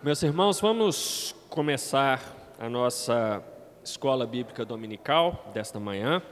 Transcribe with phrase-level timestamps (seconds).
[0.00, 3.42] Meus irmãos, vamos começar a nossa
[3.82, 6.22] escola bíblica dominical desta manhã.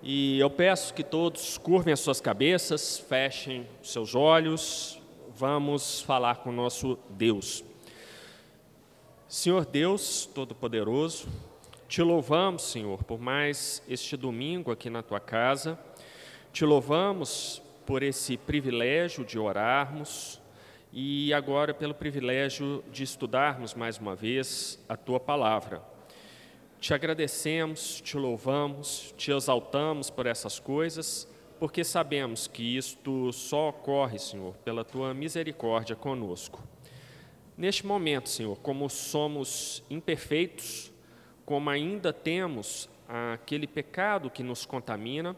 [0.00, 5.02] E eu peço que todos curvem as suas cabeças, fechem os seus olhos,
[5.34, 7.64] vamos falar com o nosso Deus.
[9.26, 11.26] Senhor Deus Todo-Poderoso,
[11.88, 15.76] te louvamos, Senhor, por mais este domingo aqui na tua casa.
[16.52, 20.39] Te louvamos por esse privilégio de orarmos,
[20.92, 25.82] e agora pelo privilégio de estudarmos mais uma vez a tua palavra.
[26.80, 34.18] Te agradecemos, te louvamos, te exaltamos por essas coisas, porque sabemos que isto só ocorre,
[34.18, 36.62] Senhor, pela tua misericórdia conosco.
[37.56, 40.90] Neste momento, Senhor, como somos imperfeitos,
[41.44, 45.36] como ainda temos aquele pecado que nos contamina,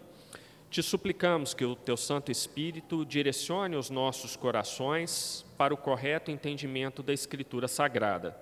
[0.72, 7.02] te suplicamos que o teu Santo Espírito direcione os nossos corações para o correto entendimento
[7.02, 8.34] da Escritura Sagrada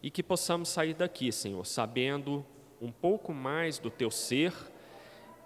[0.00, 2.46] e que possamos sair daqui, Senhor, sabendo
[2.80, 4.52] um pouco mais do teu ser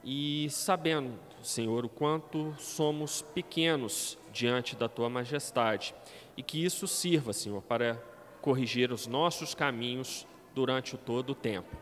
[0.05, 5.95] e sabendo, Senhor, o quanto somos pequenos diante da tua majestade
[6.37, 7.95] e que isso sirva, Senhor, para
[8.43, 11.75] corrigir os nossos caminhos durante todo o tempo.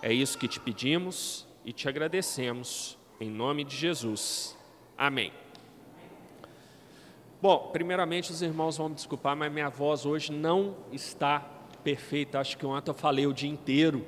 [0.00, 4.56] É isso que te pedimos e te agradecemos em nome de Jesus.
[4.98, 5.32] Amém.
[7.40, 11.38] Bom, primeiramente os irmãos vão me desculpar, mas minha voz hoje não está
[11.84, 12.40] perfeita.
[12.40, 14.04] Acho que ontem eu falei o dia inteiro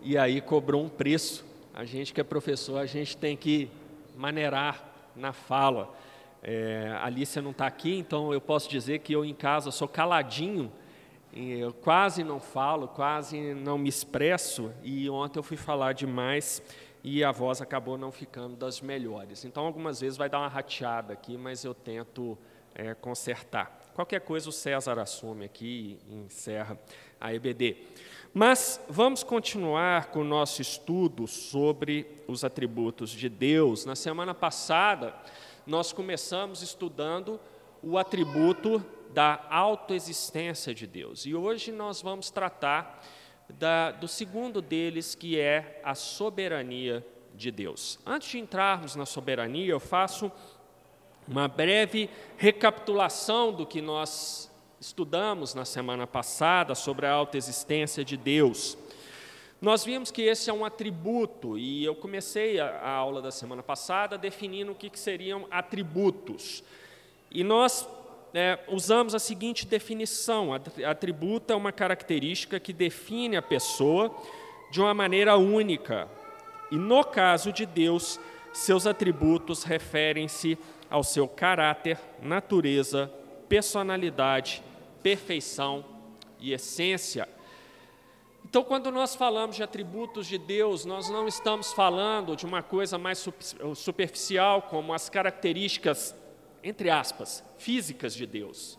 [0.00, 1.44] e aí cobrou um preço.
[1.74, 3.70] A gente que é professor, a gente tem que
[4.16, 5.94] maneirar na fala.
[6.42, 9.86] É, a Alicia não está aqui, então eu posso dizer que eu em casa sou
[9.86, 10.72] caladinho,
[11.36, 16.62] eu quase não falo, quase não me expresso, e ontem eu fui falar demais
[17.04, 19.44] e a voz acabou não ficando das melhores.
[19.44, 22.38] Então, algumas vezes vai dar uma rateada aqui, mas eu tento
[22.74, 23.92] é, consertar.
[23.94, 26.78] Qualquer coisa o César assume aqui e encerra
[27.20, 27.76] a EBD.
[28.32, 33.84] Mas vamos continuar com o nosso estudo sobre os atributos de Deus.
[33.84, 35.14] Na semana passada,
[35.66, 37.38] nós começamos estudando
[37.82, 38.84] o atributo
[39.16, 41.24] da autoexistência de Deus.
[41.24, 43.02] E hoje nós vamos tratar
[43.48, 47.02] da, do segundo deles, que é a soberania
[47.34, 47.98] de Deus.
[48.04, 50.30] Antes de entrarmos na soberania, eu faço
[51.26, 58.76] uma breve recapitulação do que nós estudamos na semana passada sobre a autoexistência de Deus.
[59.62, 63.62] Nós vimos que esse é um atributo, e eu comecei a, a aula da semana
[63.62, 66.62] passada definindo o que, que seriam atributos.
[67.30, 67.88] E nós
[68.36, 70.50] é, usamos a seguinte definição:
[70.86, 74.14] atributo é uma característica que define a pessoa
[74.70, 76.06] de uma maneira única.
[76.70, 78.20] E no caso de Deus,
[78.52, 80.58] seus atributos referem-se
[80.90, 83.10] ao seu caráter, natureza,
[83.48, 84.62] personalidade,
[85.02, 85.82] perfeição
[86.38, 87.26] e essência.
[88.44, 92.98] Então, quando nós falamos de atributos de Deus, nós não estamos falando de uma coisa
[92.98, 93.26] mais
[93.74, 96.14] superficial, como as características
[96.66, 98.76] entre aspas, físicas de Deus.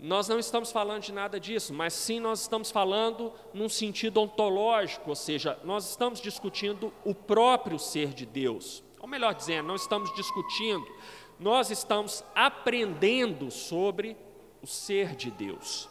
[0.00, 5.10] Nós não estamos falando de nada disso, mas sim nós estamos falando num sentido ontológico,
[5.10, 8.82] ou seja, nós estamos discutindo o próprio ser de Deus.
[8.98, 10.86] Ou melhor dizendo, não estamos discutindo,
[11.38, 14.16] nós estamos aprendendo sobre
[14.60, 15.88] o ser de Deus.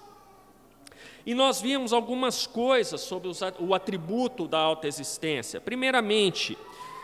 [1.26, 5.62] E nós vimos algumas coisas sobre o atributo da autoexistência.
[5.62, 6.58] Primeiramente,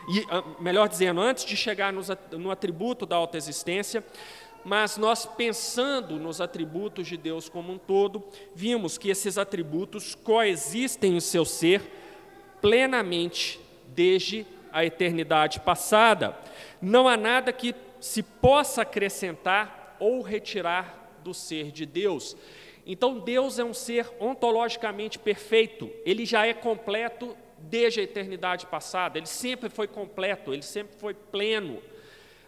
[0.08, 4.04] e, ah, melhor dizendo, antes de chegar no atributo da autoexistência,
[4.64, 8.24] mas nós pensando nos atributos de Deus como um todo,
[8.54, 11.82] vimos que esses atributos coexistem em seu ser
[12.62, 16.38] plenamente desde a eternidade passada.
[16.82, 22.36] Não há nada que se possa acrescentar ou retirar do ser de Deus.
[22.86, 29.17] Então, Deus é um ser ontologicamente perfeito, ele já é completo desde a eternidade passada,
[29.17, 31.82] ele sempre foi completo, ele sempre foi pleno.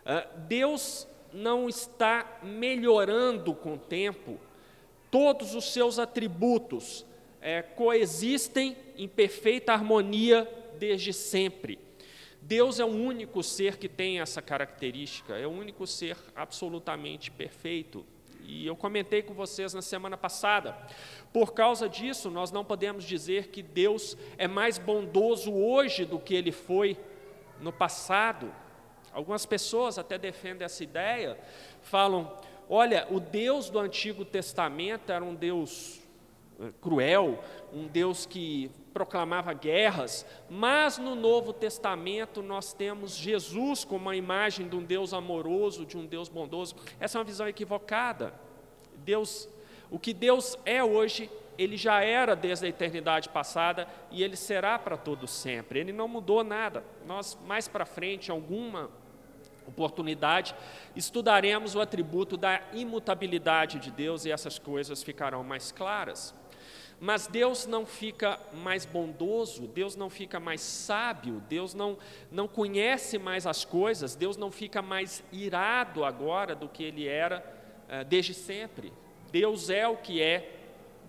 [0.05, 4.39] Ah, Deus não está melhorando com o tempo,
[5.09, 7.05] todos os seus atributos
[7.41, 10.47] é, coexistem em perfeita harmonia
[10.77, 11.79] desde sempre.
[12.41, 18.05] Deus é o único ser que tem essa característica, é o único ser absolutamente perfeito.
[18.53, 20.77] E eu comentei com vocês na semana passada.
[21.31, 26.35] Por causa disso, nós não podemos dizer que Deus é mais bondoso hoje do que
[26.35, 26.97] ele foi
[27.61, 28.53] no passado.
[29.13, 31.39] Algumas pessoas até defendem essa ideia,
[31.81, 32.37] falam:
[32.69, 36.00] olha, o Deus do Antigo Testamento era um Deus
[36.81, 37.43] cruel,
[37.73, 44.67] um Deus que proclamava guerras, mas no Novo Testamento nós temos Jesus como a imagem
[44.67, 46.75] de um Deus amoroso, de um Deus bondoso.
[46.99, 48.33] Essa é uma visão equivocada.
[48.97, 49.49] Deus,
[49.89, 54.79] O que Deus é hoje, ele já era desde a eternidade passada e ele será
[54.79, 55.79] para todo sempre.
[55.79, 56.83] Ele não mudou nada.
[57.05, 58.89] Nós mais para frente, alguma
[59.67, 60.55] oportunidade,
[60.95, 66.33] estudaremos o atributo da imutabilidade de Deus e essas coisas ficarão mais claras.
[67.03, 71.97] Mas Deus não fica mais bondoso, Deus não fica mais sábio, Deus não,
[72.31, 77.43] não conhece mais as coisas, Deus não fica mais irado agora do que ele era
[77.89, 78.93] uh, desde sempre.
[79.31, 80.59] Deus é o que é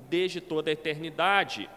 [0.08, 1.68] desde toda a eternidade,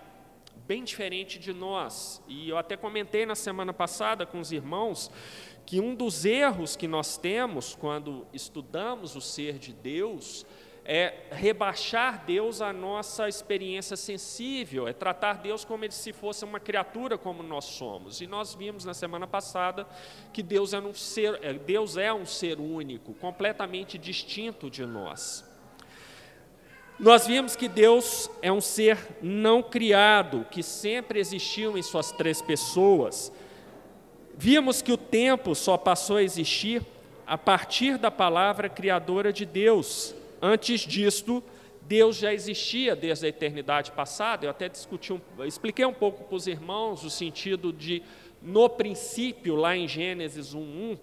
[0.65, 2.21] bem diferente de nós.
[2.25, 5.11] E eu até comentei na semana passada com os irmãos
[5.65, 10.45] que um dos erros que nós temos quando estudamos o ser de Deus
[10.85, 17.17] é rebaixar Deus à nossa experiência sensível, é tratar Deus como se fosse uma criatura
[17.17, 18.21] como nós somos.
[18.21, 19.87] E nós vimos na semana passada
[20.31, 25.43] que Deus é um ser, é, Deus é um ser único, completamente distinto de nós.
[26.99, 32.41] Nós vimos que Deus é um ser não criado, que sempre existiu em suas três
[32.41, 33.33] pessoas.
[34.37, 36.81] Vimos que o tempo só passou a existir
[37.25, 40.13] a partir da palavra criadora de Deus,
[40.47, 41.43] Antes disto,
[41.81, 44.45] Deus já existia desde a eternidade passada.
[44.45, 48.03] Eu até discuti, um, expliquei um pouco para os irmãos o sentido de
[48.43, 50.99] no princípio, lá em Gênesis 1:1,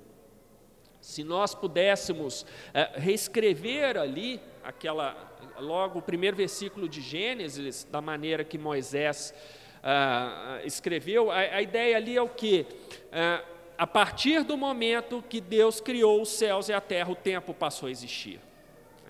[1.01, 5.17] se nós pudéssemos é, reescrever ali aquela
[5.59, 9.35] logo o primeiro versículo de Gênesis da maneira que Moisés
[9.83, 12.65] ah, escreveu, a, a, ideia ali é o que
[13.11, 13.43] ah,
[13.77, 17.89] a partir do momento que Deus criou os céus e a terra, o tempo passou
[17.89, 18.39] a existir.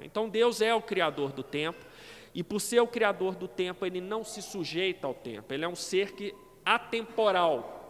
[0.04, 1.84] Então Deus é o criador do tempo,
[2.34, 5.68] e por ser o criador do tempo, ele não se sujeita ao tempo, ele é
[5.68, 6.34] um ser que
[6.64, 7.80] atemporal.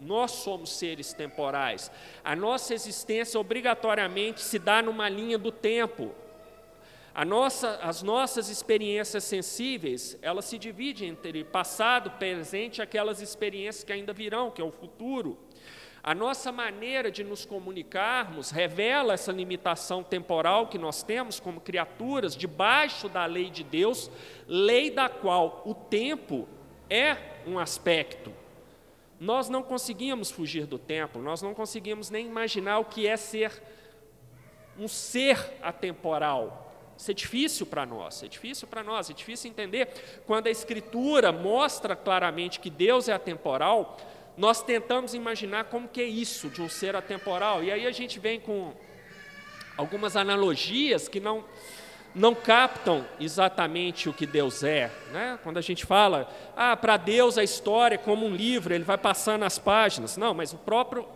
[0.00, 1.88] Nós somos seres temporais.
[2.24, 6.10] A nossa existência obrigatoriamente se dá numa linha do tempo.
[7.26, 14.12] Nossa, as nossas experiências sensíveis, elas se dividem entre passado, presente, aquelas experiências que ainda
[14.12, 15.38] virão, que é o futuro.
[16.04, 22.36] A nossa maneira de nos comunicarmos revela essa limitação temporal que nós temos como criaturas
[22.36, 24.10] debaixo da lei de Deus,
[24.48, 26.48] lei da qual o tempo
[26.90, 27.16] é
[27.46, 28.32] um aspecto.
[29.20, 33.62] Nós não conseguimos fugir do tempo, nós não conseguimos nem imaginar o que é ser
[34.76, 36.74] um ser atemporal.
[36.98, 40.22] Isso é difícil para nós, é difícil para nós, é difícil entender.
[40.26, 43.96] Quando a Escritura mostra claramente que Deus é atemporal,
[44.36, 47.62] nós tentamos imaginar como que é isso de um ser atemporal.
[47.62, 48.72] E aí a gente vem com
[49.76, 51.44] algumas analogias que não
[52.14, 54.90] não captam exatamente o que Deus é.
[55.10, 55.38] Né?
[55.42, 58.98] Quando a gente fala, ah, para Deus a história é como um livro, ele vai
[58.98, 60.16] passando as páginas.
[60.16, 61.06] Não, mas o próprio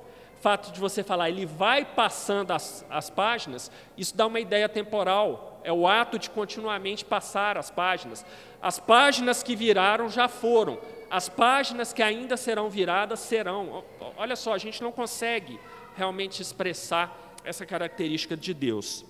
[0.40, 5.60] fato de você falar, ele vai passando as, as páginas, isso dá uma ideia temporal.
[5.64, 8.24] É o ato de continuamente passar as páginas.
[8.62, 10.78] As páginas que viraram já foram,
[11.10, 13.84] as páginas que ainda serão viradas serão.
[14.16, 15.58] Olha só, a gente não consegue
[15.96, 19.04] realmente expressar essa característica de Deus.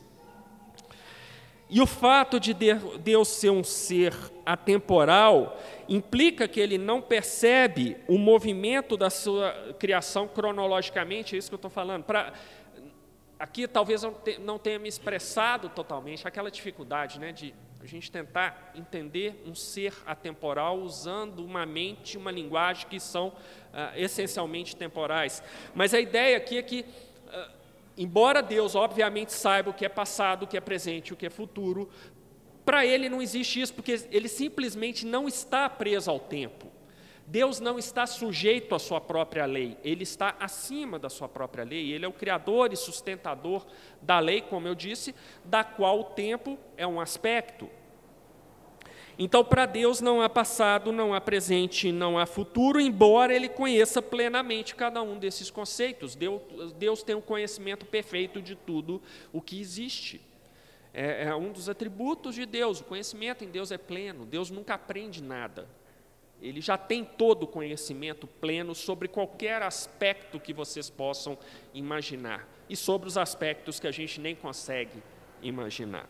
[1.69, 4.15] E o fato de Deus ser um ser
[4.45, 11.55] atemporal implica que ele não percebe o movimento da sua criação cronologicamente, é isso que
[11.55, 12.05] eu estou falando.
[12.05, 12.33] Pra,
[13.37, 17.53] aqui talvez eu não tenha me expressado totalmente, aquela dificuldade né, de
[17.87, 23.33] a gente tentar entender um ser atemporal usando uma mente, uma linguagem que são
[23.73, 25.43] ah, essencialmente temporais.
[25.73, 26.85] Mas a ideia aqui é que,
[27.29, 27.51] ah,
[27.97, 31.31] embora Deus obviamente saiba o que é passado, o que é presente, o que é
[31.31, 31.89] futuro,
[32.65, 36.67] para ele não existe isso, porque ele simplesmente não está preso ao tempo.
[37.27, 41.93] Deus não está sujeito à sua própria lei, ele está acima da sua própria lei,
[41.93, 43.67] ele é o criador e sustentador
[44.01, 45.15] da lei, como eu disse,
[45.45, 47.69] da qual o tempo é um aspecto.
[49.19, 54.03] Então, para Deus não há passado, não há presente, não há futuro, embora ele conheça
[54.03, 56.15] plenamente cada um desses conceitos.
[56.15, 56.43] Deus,
[56.79, 59.01] Deus tem um conhecimento perfeito de tudo
[59.33, 60.21] o que existe.
[60.93, 64.75] É, é um dos atributos de Deus, o conhecimento em Deus é pleno, Deus nunca
[64.75, 65.67] aprende nada.
[66.41, 71.39] Ele já tem todo o conhecimento pleno sobre qualquer aspecto que vocês possam
[71.73, 75.03] imaginar e sobre os aspectos que a gente nem consegue
[75.43, 76.09] imaginar.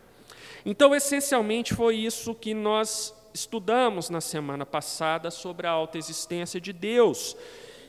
[0.64, 7.36] Então, essencialmente, foi isso que nós estudamos na semana passada sobre a autoexistência de Deus.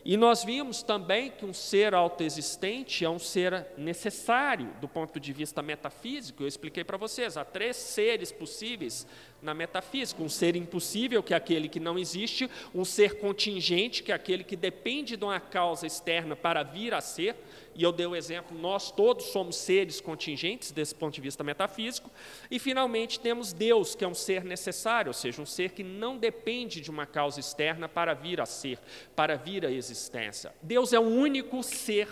[0.06, 5.34] E nós vimos também que um ser autoexistente é um ser necessário do ponto de
[5.34, 6.44] vista metafísico.
[6.44, 9.06] Eu expliquei para vocês, há três seres possíveis
[9.42, 10.22] na metafísica.
[10.22, 14.44] Um ser impossível, que é aquele que não existe, um ser contingente, que é aquele
[14.44, 17.36] que depende de uma causa externa para vir a ser,
[17.76, 22.10] e eu dei o exemplo, nós todos somos seres contingentes desse ponto de vista metafísico,
[22.50, 26.18] e finalmente temos Deus, que é um ser necessário, ou seja, um ser que não
[26.18, 28.80] depende de uma causa externa para vir a ser,
[29.16, 30.54] para vir à existência.
[30.62, 32.08] Deus é o único ser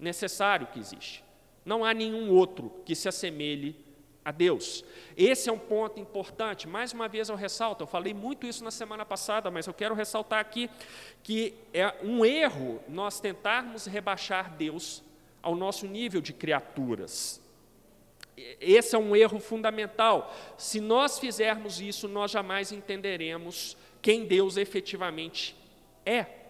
[0.00, 1.22] necessário que existe.
[1.64, 3.76] Não há nenhum outro que se assemelhe
[4.24, 4.84] a Deus.
[5.16, 6.68] Esse é um ponto importante.
[6.68, 9.94] Mais uma vez eu ressalto, eu falei muito isso na semana passada, mas eu quero
[9.94, 10.70] ressaltar aqui
[11.22, 15.02] que é um erro nós tentarmos rebaixar Deus
[15.42, 17.40] ao nosso nível de criaturas.
[18.60, 20.34] Esse é um erro fundamental.
[20.56, 25.56] Se nós fizermos isso, nós jamais entenderemos quem Deus efetivamente
[26.06, 26.41] é.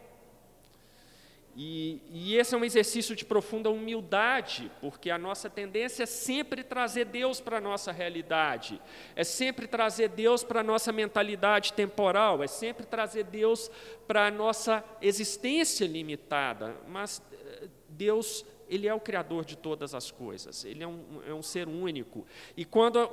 [1.54, 6.64] E, e, esse é um exercício de profunda humildade, porque a nossa tendência é sempre
[6.64, 8.80] trazer Deus para a nossa realidade,
[9.14, 13.70] é sempre trazer Deus para a nossa mentalidade temporal, é sempre trazer Deus
[14.06, 16.74] para a nossa existência limitada.
[16.88, 21.34] Mas eh, Deus, Ele é o Criador de todas as coisas, Ele é um, é
[21.34, 22.26] um ser único.
[22.56, 23.10] E quando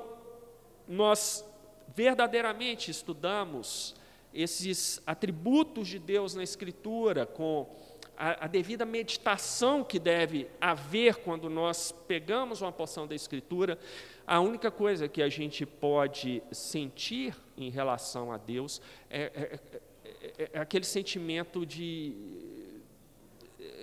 [0.87, 1.45] nós
[1.93, 3.95] verdadeiramente estudamos
[4.33, 7.67] esses atributos de Deus na Escritura, com
[8.19, 13.79] a, a, devida meditação que deve haver quando nós pegamos uma porção da Escritura,
[14.27, 19.59] a única coisa que a gente pode sentir em relação a Deus é, é,
[20.37, 22.13] é, é aquele sentimento de.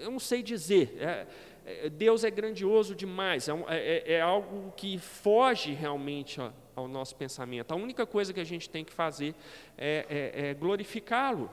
[0.03, 0.95] Eu não sei dizer.
[1.01, 1.27] É,
[1.65, 6.41] é, Deus é grandioso demais, é, algo que foge realmente
[6.77, 7.73] ao nosso pensamento.
[7.73, 9.35] A única coisa que a gente tem que fazer
[9.77, 11.51] é glorificá-lo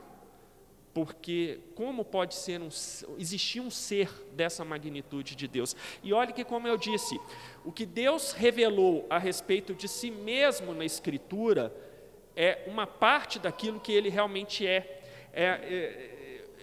[0.94, 2.68] porque como pode ser um,
[3.18, 5.76] existir um ser dessa magnitude de Deus?
[6.04, 7.20] E olhe que, como eu disse,
[7.64, 11.74] o que Deus revelou a respeito de si mesmo na Escritura
[12.36, 15.02] é uma parte daquilo que Ele realmente é.
[15.32, 16.10] é, é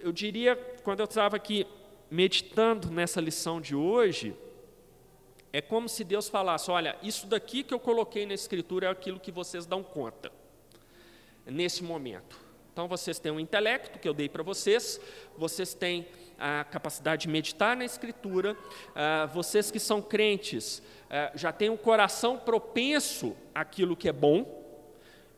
[0.02, 1.66] eu diria, quando eu estava aqui
[2.10, 4.34] meditando nessa lição de hoje,
[5.52, 9.20] é como se Deus falasse: olha, isso daqui que eu coloquei na Escritura é aquilo
[9.20, 10.32] que vocês dão conta
[11.46, 12.41] nesse momento.
[12.72, 14.98] Então, vocês têm um intelecto que eu dei para vocês,
[15.36, 16.06] vocês têm
[16.38, 18.56] a capacidade de meditar na Escritura,
[18.94, 24.62] ah, vocês que são crentes ah, já têm um coração propenso àquilo que é bom,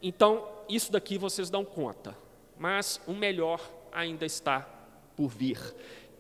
[0.07, 2.15] então, isso daqui vocês dão conta,
[2.59, 3.59] mas o melhor
[3.91, 4.61] ainda está
[5.17, 5.59] por vir.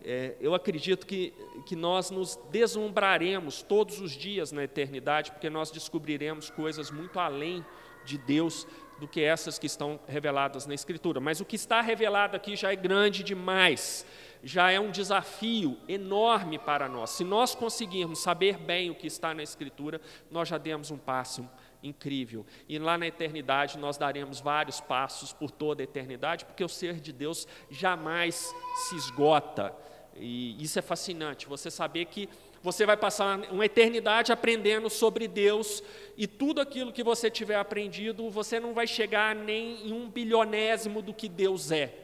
[0.03, 1.35] É, eu acredito que,
[1.67, 7.63] que nós nos deslumbraremos todos os dias na eternidade, porque nós descobriremos coisas muito além
[8.07, 8.67] de Deus
[8.99, 11.21] do que essas que estão reveladas na Escritura.
[11.21, 14.07] Mas o que está revelado aqui já é grande demais,
[14.43, 17.11] já é um desafio enorme para nós.
[17.11, 21.49] Se nós conseguirmos saber bem o que está na Escritura, nós já demos um passo
[21.83, 22.47] incrível.
[22.69, 27.01] E lá na eternidade nós daremos vários passos por toda a eternidade, porque o ser
[27.01, 28.55] de Deus jamais
[28.89, 29.75] se esgota.
[30.17, 32.29] E isso é fascinante, você saber que
[32.65, 35.83] você vai passar uma eternidade aprendendo sobre Deus
[36.17, 41.03] e tudo aquilo que você tiver aprendido, você não vai chegar nem em um bilionésimo
[41.03, 41.95] do que Deus é.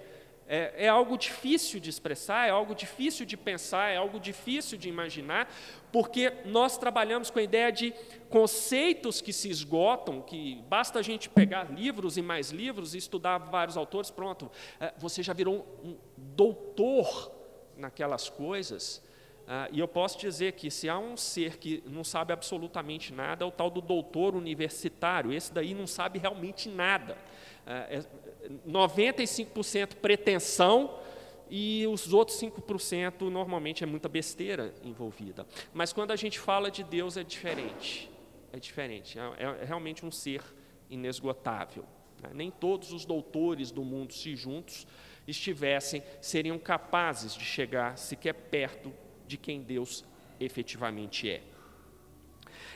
[0.46, 4.86] É, é, algo difícil de expressar, é algo difícil de pensar, é algo difícil de
[4.86, 5.50] imaginar,
[5.90, 7.94] porque nós trabalhamos com a ideia de
[8.28, 13.38] conceitos que se esgotam, que basta a gente pegar livros e mais livros e estudar
[13.38, 17.32] vários autores, pronto, é, você já virou um doutor
[17.78, 19.02] naquelas coisas.
[19.52, 23.44] Ah, e eu posso dizer que se há um ser que não sabe absolutamente nada,
[23.44, 25.32] é o tal do doutor universitário.
[25.32, 27.18] Esse daí não sabe realmente nada.
[27.66, 28.00] Ah, é
[28.64, 30.96] 95% pretensão
[31.50, 35.44] e os outros 5% normalmente é muita besteira envolvida.
[35.74, 38.08] Mas quando a gente fala de Deus é diferente.
[38.52, 39.18] É diferente.
[39.18, 40.44] É, é realmente um ser
[40.88, 41.84] inesgotável.
[42.22, 42.30] Né?
[42.32, 44.86] Nem todos os doutores do mundo, se juntos
[45.26, 48.92] estivessem, seriam capazes de chegar sequer perto
[49.30, 50.04] de quem Deus
[50.40, 51.40] efetivamente é.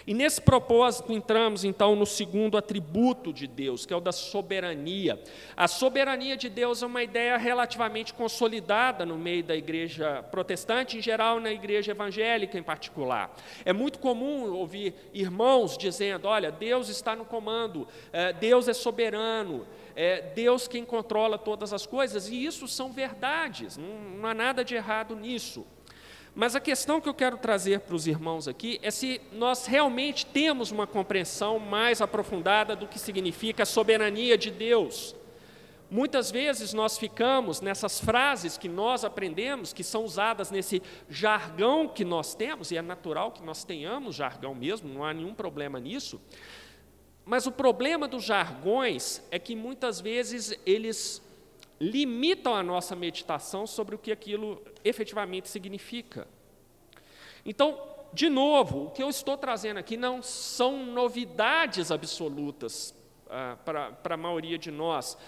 [0.06, 5.18] E nesse propósito entramos então no segundo atributo de Deus, que é o da soberania.
[5.56, 11.02] A soberania de Deus é uma ideia relativamente consolidada no meio da igreja protestante, em
[11.02, 13.34] geral na igreja evangélica em particular.
[13.64, 19.66] É muito comum ouvir irmãos dizendo: olha, Deus está no comando, é, Deus é soberano,
[19.96, 24.74] é Deus quem controla todas as coisas, e isso são verdades, não há nada de
[24.74, 25.66] errado nisso.
[26.34, 30.26] Mas a questão que eu quero trazer para os irmãos aqui é se nós realmente
[30.26, 35.14] temos uma compreensão mais aprofundada do que significa a soberania de Deus.
[35.88, 42.04] Muitas vezes nós ficamos nessas frases que nós aprendemos, que são usadas nesse jargão que
[42.04, 46.20] nós temos, e é natural que nós tenhamos jargão mesmo, não há nenhum problema nisso.
[47.24, 51.22] Mas o problema dos jargões é que muitas vezes eles
[51.80, 56.26] limitam a nossa meditação sobre o que aquilo efetivamente significa.
[57.44, 57.78] Então,
[58.12, 62.94] de novo, o que eu estou trazendo aqui não são novidades absolutas
[63.28, 65.18] ah, para a maioria de nós,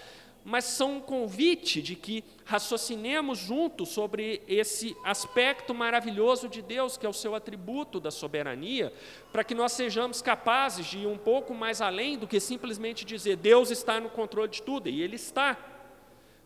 [0.49, 7.05] mas são um convite de que raciocinemos juntos sobre esse aspecto maravilhoso de Deus, que
[7.05, 8.93] é o seu atributo da soberania,
[9.33, 13.35] para que nós sejamos capazes de ir um pouco mais além do que simplesmente dizer
[13.35, 15.57] Deus está no controle de tudo, e Ele está.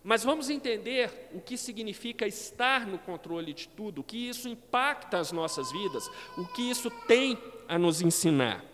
[0.03, 5.19] Mas vamos entender o que significa estar no controle de tudo, o que isso impacta
[5.19, 8.65] as nossas vidas, o que isso tem a nos ensinar.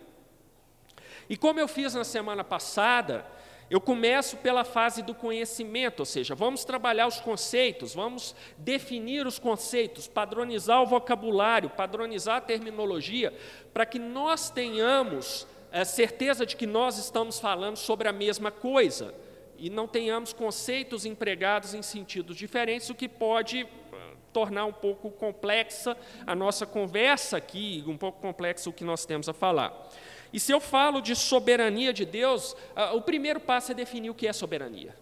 [1.28, 3.26] E como eu fiz na semana passada,
[3.70, 9.38] eu começo pela fase do conhecimento, ou seja, vamos trabalhar os conceitos, vamos definir os
[9.38, 13.34] conceitos, padronizar o vocabulário, padronizar a terminologia,
[13.74, 19.14] para que nós tenhamos a certeza de que nós estamos falando sobre a mesma coisa
[19.58, 25.10] e não tenhamos conceitos empregados em sentidos diferentes, o que pode ah, tornar um pouco
[25.10, 25.96] complexa
[26.26, 29.90] a nossa conversa aqui, um pouco complexo o que nós temos a falar.
[30.32, 32.54] E se eu falo de soberania de Deus,
[32.92, 34.94] o primeiro passo é definir o que é soberania.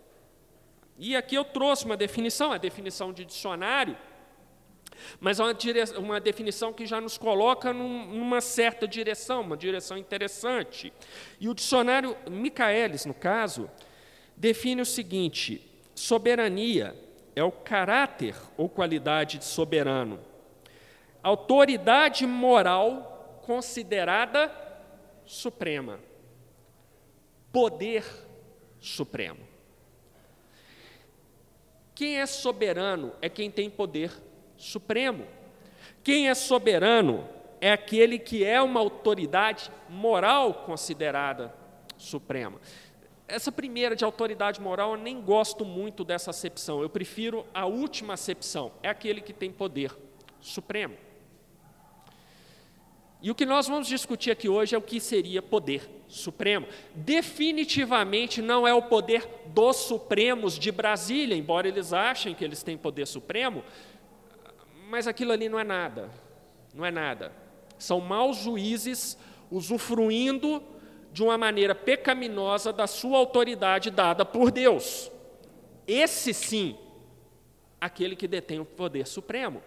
[0.98, 3.96] E aqui eu trouxe uma definição, a definição de dicionário,
[5.20, 5.54] mas é uma,
[5.98, 10.92] uma definição que já nos coloca num, numa certa direção, uma direção interessante.
[11.38, 13.70] E o dicionário Michaelis, no caso,
[14.36, 16.94] define o seguinte: soberania
[17.34, 20.20] é o caráter ou qualidade de soberano,
[21.22, 24.50] autoridade moral considerada
[25.24, 26.00] suprema,
[27.52, 28.04] poder
[28.80, 29.40] supremo.
[31.94, 34.12] Quem é soberano é quem tem poder
[34.56, 35.26] supremo.
[36.04, 37.26] Quem é soberano
[37.60, 41.54] é aquele que é uma autoridade moral considerada
[41.96, 42.60] suprema.
[43.28, 46.80] Essa primeira de autoridade moral, eu nem gosto muito dessa acepção.
[46.80, 48.72] Eu prefiro a última acepção.
[48.82, 49.96] É aquele que tem poder
[50.40, 50.94] supremo.
[53.20, 56.68] E o que nós vamos discutir aqui hoje é o que seria poder supremo.
[56.94, 62.76] Definitivamente não é o poder dos supremos de Brasília, embora eles achem que eles têm
[62.76, 63.64] poder supremo,
[64.88, 66.08] mas aquilo ali não é nada.
[66.72, 67.32] Não é nada.
[67.78, 69.18] São maus juízes
[69.50, 70.62] usufruindo
[71.16, 75.10] de uma maneira pecaminosa da sua autoridade dada por Deus.
[75.88, 76.76] Esse sim,
[77.80, 79.62] aquele que detém o poder supremo.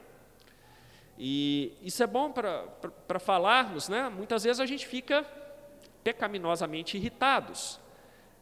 [1.17, 4.09] E isso é bom para falarmos, né?
[4.09, 5.25] Muitas vezes a gente fica
[6.03, 7.79] pecaminosamente irritados.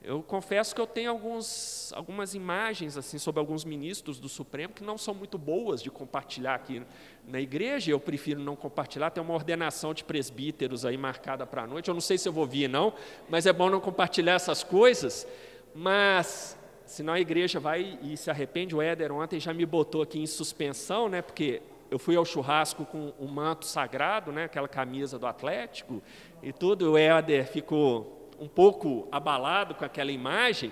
[0.07, 4.81] Eu confesso que eu tenho alguns, algumas imagens assim sobre alguns ministros do Supremo que
[4.81, 6.81] não são muito boas de compartilhar aqui
[7.27, 7.91] na igreja.
[7.91, 9.09] Eu prefiro não compartilhar.
[9.09, 11.89] Tem uma ordenação de presbíteros aí marcada para a noite.
[11.89, 12.93] Eu não sei se eu vou vir não,
[13.27, 15.27] mas é bom não compartilhar essas coisas.
[15.75, 18.73] Mas senão a igreja vai e se arrepende.
[18.73, 21.21] O Éder ontem já me botou aqui em suspensão, né?
[21.21, 24.45] Porque eu fui ao churrasco com o manto sagrado, né?
[24.45, 26.01] Aquela camisa do Atlético
[26.41, 26.93] e tudo.
[26.93, 30.71] O Éder ficou um pouco abalado com aquela imagem,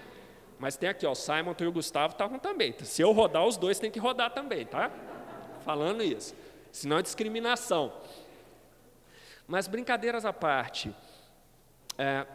[0.60, 2.74] mas tem aqui, ó, o Simon e o Gustavo estavam também.
[2.84, 4.92] Se eu rodar, os dois têm que rodar também, tá?
[5.64, 6.34] Falando isso.
[6.72, 7.92] Senão é discriminação.
[9.48, 10.94] Mas brincadeiras à parte,
[11.98, 12.26] é,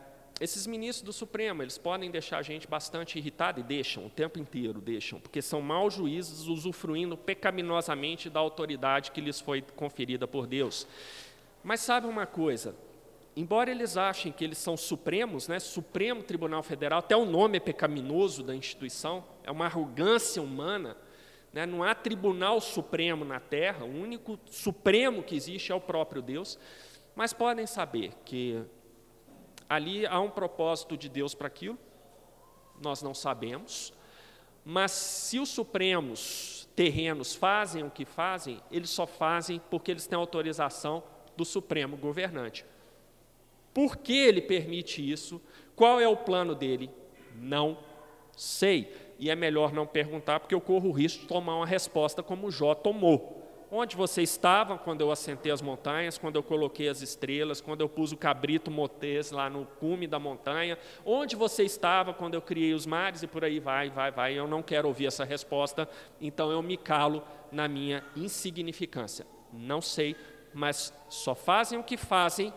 [0.40, 4.38] esses ministros do Supremo, eles podem deixar a gente bastante irritado e deixam, o tempo
[4.38, 10.46] inteiro deixam, porque são maus juízes usufruindo pecaminosamente da autoridade que lhes foi conferida por
[10.46, 10.86] Deus.
[11.62, 12.74] Mas sabe uma coisa?
[13.40, 17.60] Embora eles achem que eles são supremos, né, Supremo Tribunal Federal, até o nome é
[17.60, 20.94] pecaminoso da instituição, é uma arrogância humana,
[21.50, 26.20] né, não há tribunal supremo na Terra, o único supremo que existe é o próprio
[26.20, 26.58] Deus,
[27.16, 28.62] mas podem saber que
[29.68, 31.78] ali há um propósito de Deus para aquilo,
[32.78, 33.92] nós não sabemos,
[34.62, 40.18] mas se os supremos terrenos fazem o que fazem, eles só fazem porque eles têm
[40.18, 41.02] autorização
[41.36, 42.66] do Supremo Governante.
[43.72, 45.40] Por que ele permite isso?
[45.76, 46.90] Qual é o plano dele?
[47.34, 47.78] Não
[48.36, 48.92] sei.
[49.18, 52.50] E é melhor não perguntar, porque eu corro o risco de tomar uma resposta como
[52.50, 53.40] Jó tomou.
[53.72, 57.88] Onde você estava quando eu assentei as montanhas, quando eu coloquei as estrelas, quando eu
[57.88, 60.76] pus o cabrito motés lá no cume da montanha?
[61.04, 63.22] Onde você estava quando eu criei os mares?
[63.22, 64.34] E por aí vai, vai, vai.
[64.34, 65.88] Eu não quero ouvir essa resposta,
[66.20, 69.24] então eu me calo na minha insignificância.
[69.52, 70.16] Não sei,
[70.52, 72.52] mas só fazem o que fazem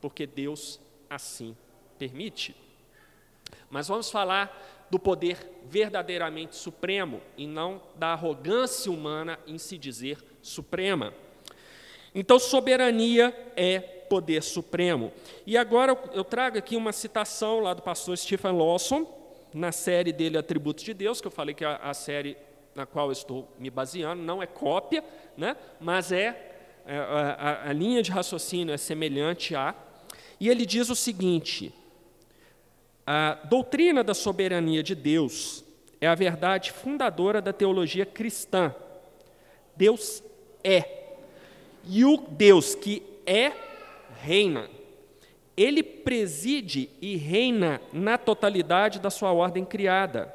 [0.00, 1.56] porque Deus assim
[1.98, 2.54] permite.
[3.68, 10.18] Mas vamos falar do poder verdadeiramente supremo e não da arrogância humana em se dizer
[10.42, 11.14] suprema.
[12.14, 15.12] Então, soberania é poder supremo.
[15.46, 19.06] E agora eu trago aqui uma citação lá do pastor Stephen Lawson,
[19.54, 22.36] na série dele Atributos de Deus, que eu falei que a, a série
[22.74, 25.04] na qual eu estou me baseando não é cópia,
[25.36, 26.54] né, mas é,
[26.86, 29.74] é a, a linha de raciocínio é semelhante a.
[30.40, 31.72] E ele diz o seguinte:
[33.06, 35.62] a doutrina da soberania de Deus
[36.00, 38.74] é a verdade fundadora da teologia cristã.
[39.76, 40.22] Deus
[40.64, 41.16] é.
[41.86, 43.52] E o Deus que é,
[44.22, 44.68] reina.
[45.56, 50.34] Ele preside e reina na totalidade da sua ordem criada.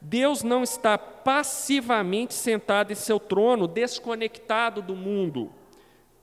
[0.00, 5.52] Deus não está passivamente sentado em seu trono, desconectado do mundo.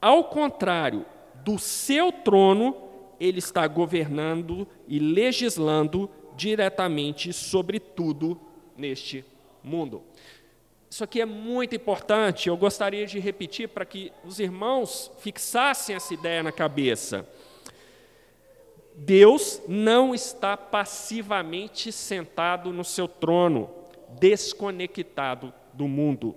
[0.01, 1.05] Ao contrário,
[1.35, 2.88] do seu trono,
[3.19, 8.39] ele está governando e legislando diretamente sobre tudo
[8.77, 9.25] neste
[9.63, 10.01] mundo.
[10.89, 16.13] Isso aqui é muito importante, eu gostaria de repetir para que os irmãos fixassem essa
[16.13, 17.27] ideia na cabeça.
[18.95, 23.69] Deus não está passivamente sentado no seu trono,
[24.19, 26.35] desconectado do mundo.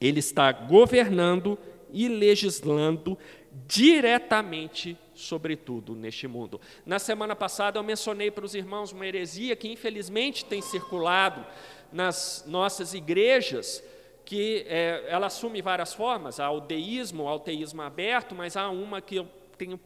[0.00, 1.58] Ele está governando
[1.92, 3.18] e legislando
[3.66, 6.60] diretamente sobre tudo neste mundo.
[6.84, 11.44] Na semana passada eu mencionei para os irmãos uma heresia que infelizmente tem circulado
[11.92, 13.82] nas nossas igrejas,
[14.24, 18.70] que é, ela assume várias formas, há o deísmo, há o teísmo aberto, mas há
[18.70, 19.78] uma que eu tenho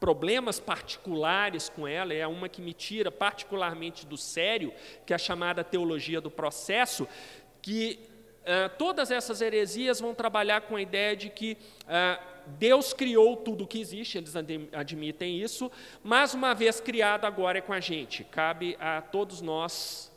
[0.00, 4.72] problemas particulares com ela, é uma que me tira particularmente do sério,
[5.04, 7.06] que é a chamada teologia do processo,
[7.60, 7.98] que
[8.42, 13.64] uh, todas essas heresias vão trabalhar com a ideia de que uh, Deus criou tudo
[13.64, 14.34] o que existe, eles
[14.72, 15.70] admitem isso,
[16.02, 18.24] mas uma vez criado, agora é com a gente.
[18.24, 20.10] Cabe a todos nós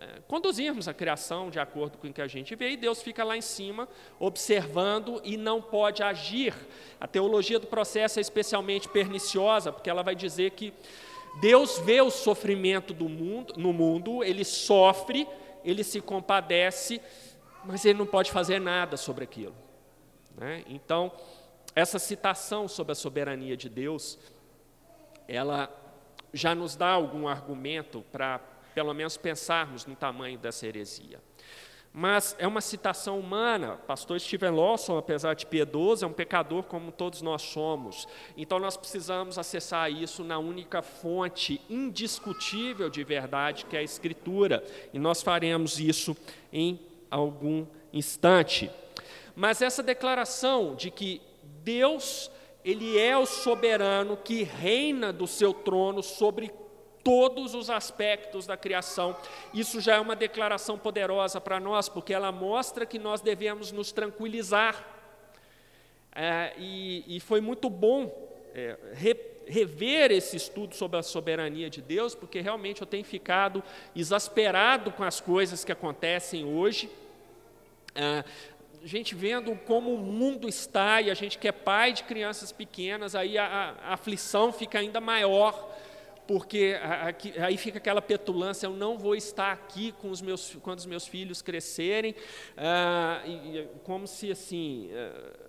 [0.00, 3.24] é, conduzirmos a criação de acordo com o que a gente vê, e Deus fica
[3.24, 3.88] lá em cima,
[4.20, 6.54] observando e não pode agir.
[7.00, 10.72] A teologia do processo é especialmente perniciosa, porque ela vai dizer que
[11.40, 15.26] Deus vê o sofrimento do mundo, no mundo, ele sofre,
[15.64, 17.00] ele se compadece,
[17.64, 19.54] mas ele não pode fazer nada sobre aquilo.
[20.36, 20.62] Né?
[20.68, 21.12] Então,
[21.74, 24.18] essa citação sobre a soberania de Deus,
[25.26, 25.70] ela
[26.32, 28.40] já nos dá algum argumento para
[28.74, 31.20] pelo menos pensarmos no tamanho dessa heresia.
[31.92, 33.76] Mas é uma citação humana.
[33.86, 38.06] Pastor Steven Lawson, apesar de piedoso, é um pecador como todos nós somos.
[38.36, 44.62] Então nós precisamos acessar isso na única fonte indiscutível de verdade, que é a Escritura.
[44.92, 46.16] E nós faremos isso
[46.52, 46.78] em
[47.10, 48.70] algum instante.
[49.34, 51.22] Mas essa declaração de que
[51.68, 52.30] Deus,
[52.64, 56.50] ele é o soberano que reina do seu trono sobre
[57.04, 59.14] todos os aspectos da criação.
[59.52, 63.92] Isso já é uma declaração poderosa para nós, porque ela mostra que nós devemos nos
[63.92, 64.82] tranquilizar.
[66.14, 68.10] É, e, e, foi muito bom
[68.54, 69.14] é, re,
[69.46, 73.62] rever esse estudo sobre a soberania de Deus, porque realmente eu tenho ficado
[73.94, 76.90] exasperado com as coisas que acontecem hoje.
[77.94, 78.24] É,
[78.84, 83.14] gente vendo como o mundo está e a gente que é pai de crianças pequenas,
[83.14, 85.76] aí a, a, a aflição fica ainda maior
[86.28, 86.78] porque
[87.42, 91.06] aí fica aquela petulância, eu não vou estar aqui com os meus, quando os meus
[91.06, 92.14] filhos crescerem,
[92.54, 95.47] ah, e, como se assim ah,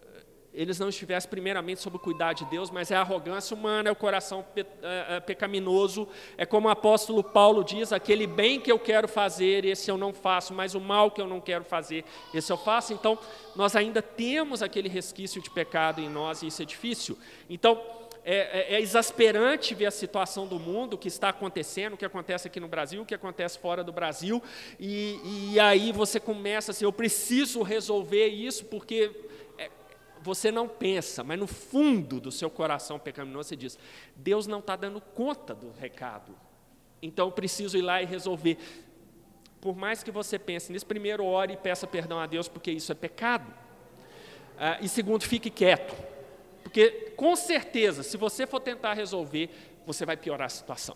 [0.54, 3.92] eles não estivessem primeiramente sob o cuidado de Deus, mas é a arrogância humana, é
[3.92, 6.08] o coração pe, ah, ah, pecaminoso,
[6.38, 10.14] é como o apóstolo Paulo diz, aquele bem que eu quero fazer, esse eu não
[10.14, 13.18] faço, mas o mal que eu não quero fazer, esse eu faço, então
[13.56, 17.18] nós ainda temos aquele resquício de pecado em nós, e isso é difícil,
[17.50, 17.80] então
[18.26, 22.06] é, é, é, exasperante ver a situação do mundo, o que está acontecendo, o que
[22.06, 24.42] acontece aqui no Brasil, o que acontece fora do Brasil,
[24.80, 29.29] e, e aí você começa assim, eu preciso resolver isso, porque é,
[30.22, 33.80] você não pensa, mas no fundo do seu coração pecaminoso você diz,
[34.16, 36.36] Deus não está dando conta do recado,
[37.02, 38.58] então eu preciso ir lá e resolver.
[39.62, 42.92] Por mais que você pense nisso, primeiro ore e peça perdão a Deus, porque isso
[42.92, 43.54] é pecado.
[44.58, 45.96] Ah, e segundo, fique quieto
[46.70, 49.50] porque, com certeza, se você for tentar resolver,
[49.88, 50.96] você vai piorar a situação.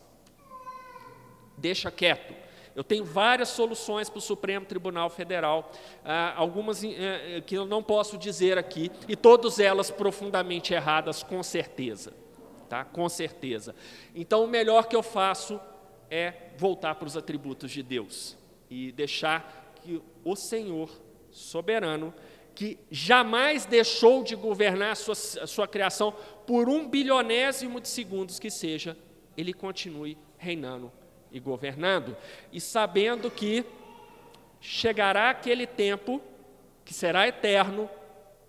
[1.58, 2.32] Deixa quieto.
[2.76, 5.72] Eu tenho várias soluções para o Supremo Tribunal Federal,
[6.04, 11.44] ah, algumas eh, que eu não posso dizer aqui, e todas elas profundamente erradas, com
[11.44, 12.14] certeza.
[12.68, 12.84] Tá?
[12.84, 13.76] Com certeza.
[14.16, 15.60] Então, o melhor que eu faço
[16.10, 18.36] é voltar para os atributos de Deus
[18.70, 20.90] e deixar que o Senhor
[21.30, 22.14] soberano
[22.56, 26.14] que jamais deixou de governar a sua, a sua criação
[26.46, 28.96] por um bilionésimo de segundos que seja,
[29.36, 30.92] ele continue reinando
[31.34, 32.16] e governando,
[32.52, 33.66] e sabendo que
[34.62, 36.22] chegará aquele tempo
[36.86, 37.90] que será eterno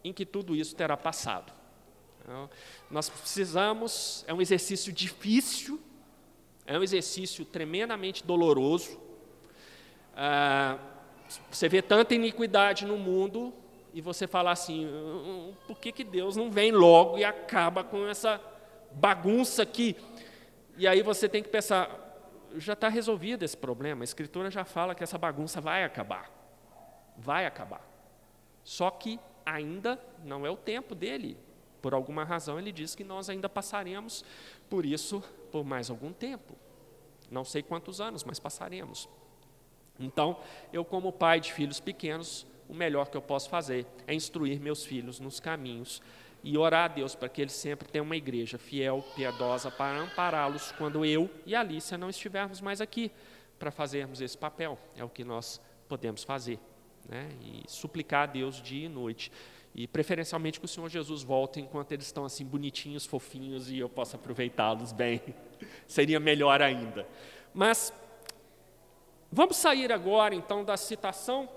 [0.05, 1.53] em que tudo isso terá passado.
[2.23, 2.49] Então,
[2.91, 5.81] nós precisamos, é um exercício difícil,
[6.67, 9.01] é um exercício tremendamente doloroso.
[10.15, 10.79] Ah,
[11.51, 13.53] você vê tanta iniquidade no mundo
[13.95, 18.07] e você fala assim: hum, por que, que Deus não vem logo e acaba com
[18.07, 18.41] essa
[18.93, 19.97] bagunça aqui?
[20.77, 22.04] E aí você tem que pensar:
[22.57, 26.31] já está resolvido esse problema, a Escritura já fala que essa bagunça vai acabar.
[27.17, 27.87] Vai acabar.
[28.63, 31.37] Só que ainda não é o tempo dele.
[31.83, 34.25] Por alguma razão, ele diz que nós ainda passaremos
[34.71, 36.57] por isso por mais algum tempo.
[37.31, 39.09] Não sei quantos anos, mas passaremos.
[39.99, 40.41] Então,
[40.73, 44.85] eu, como pai de filhos pequenos, o melhor que eu posso fazer é instruir meus
[44.85, 46.01] filhos nos caminhos
[46.45, 50.73] e orar a Deus para que eles sempre tenham uma igreja fiel, piedosa, para ampará-los
[50.73, 53.11] quando eu e a Alicia não estivermos mais aqui
[53.59, 54.79] para fazermos esse papel.
[54.95, 56.61] É o que nós podemos fazer.
[57.09, 57.31] Né?
[57.41, 59.33] E suplicar a Deus dia e noite.
[59.75, 63.89] E preferencialmente que o Senhor Jesus volte enquanto eles estão assim bonitinhos, fofinhos e eu
[63.89, 65.23] possa aproveitá-los bem.
[65.89, 67.09] Seria melhor ainda.
[67.55, 67.91] Mas
[69.33, 71.49] vamos sair agora então da citação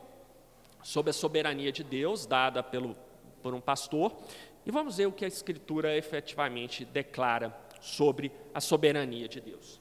[0.82, 2.96] sobre a soberania de Deus dada pelo,
[3.44, 4.16] por um pastor
[4.68, 9.80] e vamos ver o que a Escritura efetivamente declara sobre a soberania de Deus.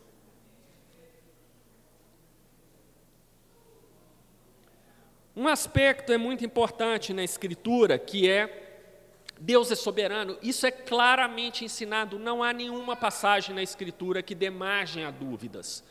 [5.35, 8.85] Um aspecto é muito importante na Escritura, que é
[9.41, 10.39] Deus é soberano.
[10.41, 15.83] Isso é claramente ensinado, não há nenhuma passagem na Escritura que dê margem a dúvidas.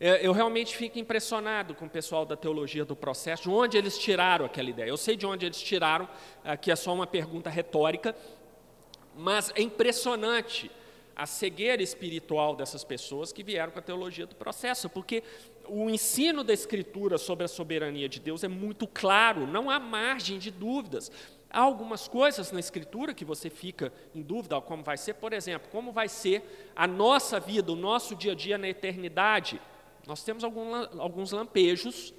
[0.00, 4.46] Eu realmente fico impressionado com o pessoal da teologia do processo, de onde eles tiraram
[4.46, 4.88] aquela ideia.
[4.88, 6.08] Eu sei de onde eles tiraram,
[6.42, 8.16] aqui é só uma pergunta retórica,
[9.14, 10.70] mas é impressionante
[11.14, 15.22] a cegueira espiritual dessas pessoas que vieram com a teologia do processo, porque
[15.68, 20.38] o ensino da Escritura sobre a soberania de Deus é muito claro, não há margem
[20.38, 21.12] de dúvidas.
[21.50, 25.68] Há algumas coisas na Escritura que você fica em dúvida, como vai ser, por exemplo,
[25.70, 29.60] como vai ser a nossa vida, o nosso dia a dia na eternidade.
[30.06, 32.14] Nós temos alguns lampejos,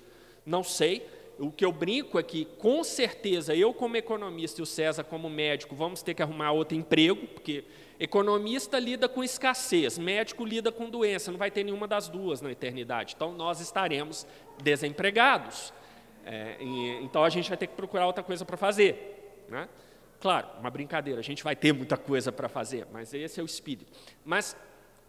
[0.46, 1.08] não sei.
[1.40, 5.30] O que eu brinco é que, com certeza, eu, como economista e o César, como
[5.30, 7.64] médico, vamos ter que arrumar outro emprego, porque
[8.02, 12.52] Economista lida com escassez, médico lida com doença, não vai ter nenhuma das duas na
[12.52, 13.14] eternidade.
[13.16, 14.26] Então nós estaremos
[14.64, 15.72] desempregados.
[16.26, 19.46] É, e, então a gente vai ter que procurar outra coisa para fazer.
[19.48, 19.70] Né?
[20.20, 23.46] Claro, uma brincadeira, a gente vai ter muita coisa para fazer, mas esse é o
[23.46, 23.94] espírito.
[24.26, 24.58] Mas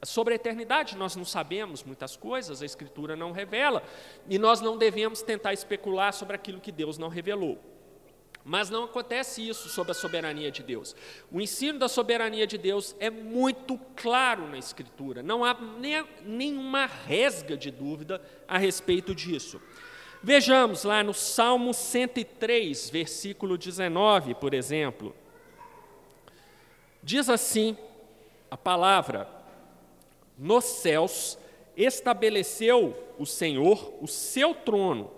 [0.05, 3.83] sobre a eternidade nós não sabemos muitas coisas, a Escritura não revela,
[4.29, 7.59] e nós não devemos tentar especular sobre aquilo que Deus não revelou.
[8.45, 10.97] Mas não acontece isso sob a soberania de Deus.
[11.31, 16.87] O ensino da soberania de Deus é muito claro na Escritura, não há nem, nenhuma
[16.87, 19.61] resga de dúvida a respeito disso.
[20.21, 25.15] Vejamos lá no Salmo 103, versículo 19, por exemplo.
[27.03, 27.77] Diz assim
[28.51, 29.42] a palavra:
[30.43, 31.39] Nos céus
[31.77, 35.09] estabeleceu o Senhor o seu trono,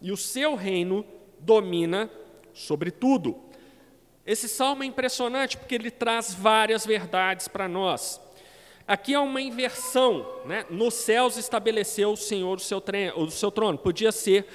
[0.00, 1.04] e o seu reino
[1.38, 2.10] domina
[2.54, 3.38] sobre tudo.
[4.24, 8.18] Esse salmo é impressionante porque ele traz várias verdades para nós.
[8.88, 10.64] Aqui há uma inversão, né?
[10.70, 12.82] nos céus estabeleceu o Senhor o seu,
[13.16, 13.76] o seu trono.
[13.76, 14.46] Podia ser,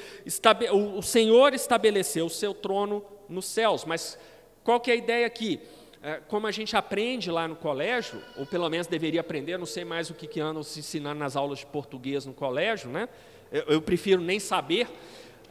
[0.96, 4.18] o Senhor estabeleceu o seu trono nos céus, mas
[4.64, 5.60] qual que é a ideia aqui?
[6.02, 9.84] É, como a gente aprende lá no colégio, ou pelo menos deveria aprender, não sei
[9.84, 13.10] mais o que, que andam se ensinando nas aulas de português no colégio, né?
[13.52, 14.88] eu, eu prefiro nem saber,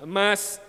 [0.06, 0.60] mas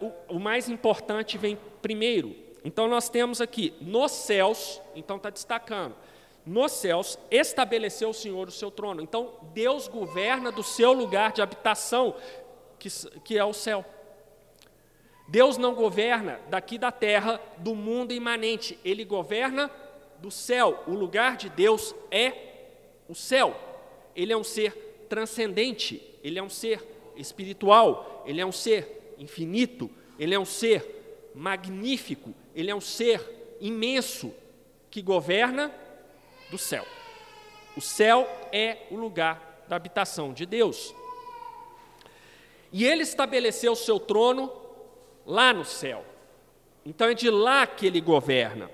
[0.00, 2.34] uh, o, o mais importante vem primeiro.
[2.64, 5.94] Então, nós temos aqui, nos céus, então está destacando,
[6.44, 9.02] nos céus estabeleceu o Senhor o seu trono.
[9.02, 12.14] Então, Deus governa do seu lugar de habitação,
[12.78, 12.88] que,
[13.24, 13.84] que é o céu.
[15.30, 19.70] Deus não governa daqui da terra, do mundo imanente, ele governa
[20.18, 20.82] do céu.
[20.88, 22.32] O lugar de Deus é
[23.08, 23.56] o céu.
[24.16, 29.88] Ele é um ser transcendente, ele é um ser espiritual, ele é um ser infinito,
[30.18, 34.34] ele é um ser magnífico, ele é um ser imenso
[34.90, 35.72] que governa
[36.50, 36.84] do céu.
[37.76, 40.92] O céu é o lugar da habitação de Deus.
[42.72, 44.59] E ele estabeleceu o seu trono
[45.26, 46.04] lá no céu.
[46.84, 48.70] Então é de lá que ele governa.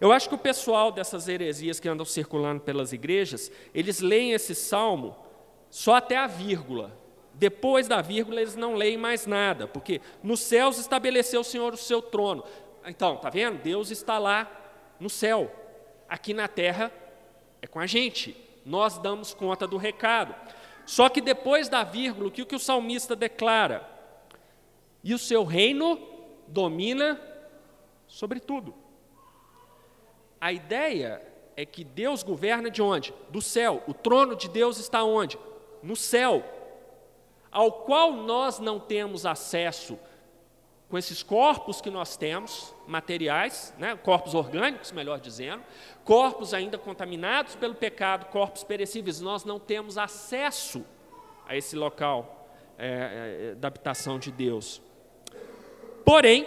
[0.00, 4.54] Eu acho que o pessoal dessas heresias que andam circulando pelas igrejas, eles leem esse
[4.54, 5.16] salmo
[5.70, 6.96] só até a vírgula.
[7.34, 11.76] Depois da vírgula, eles não leem mais nada, porque nos céus estabeleceu o Senhor o
[11.76, 12.44] seu trono.
[12.86, 13.60] Então, está vendo?
[13.62, 14.50] Deus está lá
[15.00, 15.52] no céu.
[16.08, 16.92] Aqui na terra
[17.60, 18.36] é com a gente.
[18.64, 20.34] Nós damos conta do recado.
[20.86, 23.93] Só que depois da vírgula, o que o salmista declara?
[25.04, 26.00] E o seu reino
[26.48, 27.20] domina
[28.06, 28.74] sobre tudo.
[30.40, 31.22] a ideia
[31.56, 33.14] é que Deus governa de onde?
[33.30, 33.82] Do céu.
[33.86, 35.38] O trono de Deus está onde?
[35.82, 36.42] No céu,
[37.52, 39.98] ao qual nós não temos acesso
[40.88, 45.62] com esses corpos que nós temos, materiais, né, corpos orgânicos, melhor dizendo,
[46.04, 50.84] corpos ainda contaminados pelo pecado, corpos perecíveis, nós não temos acesso
[51.46, 54.80] a esse local é, é, da habitação de Deus.
[56.04, 56.46] Porém,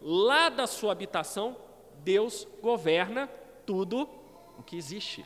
[0.00, 1.56] lá da sua habitação,
[2.02, 3.28] Deus governa
[3.64, 4.08] tudo
[4.58, 5.24] o que existe.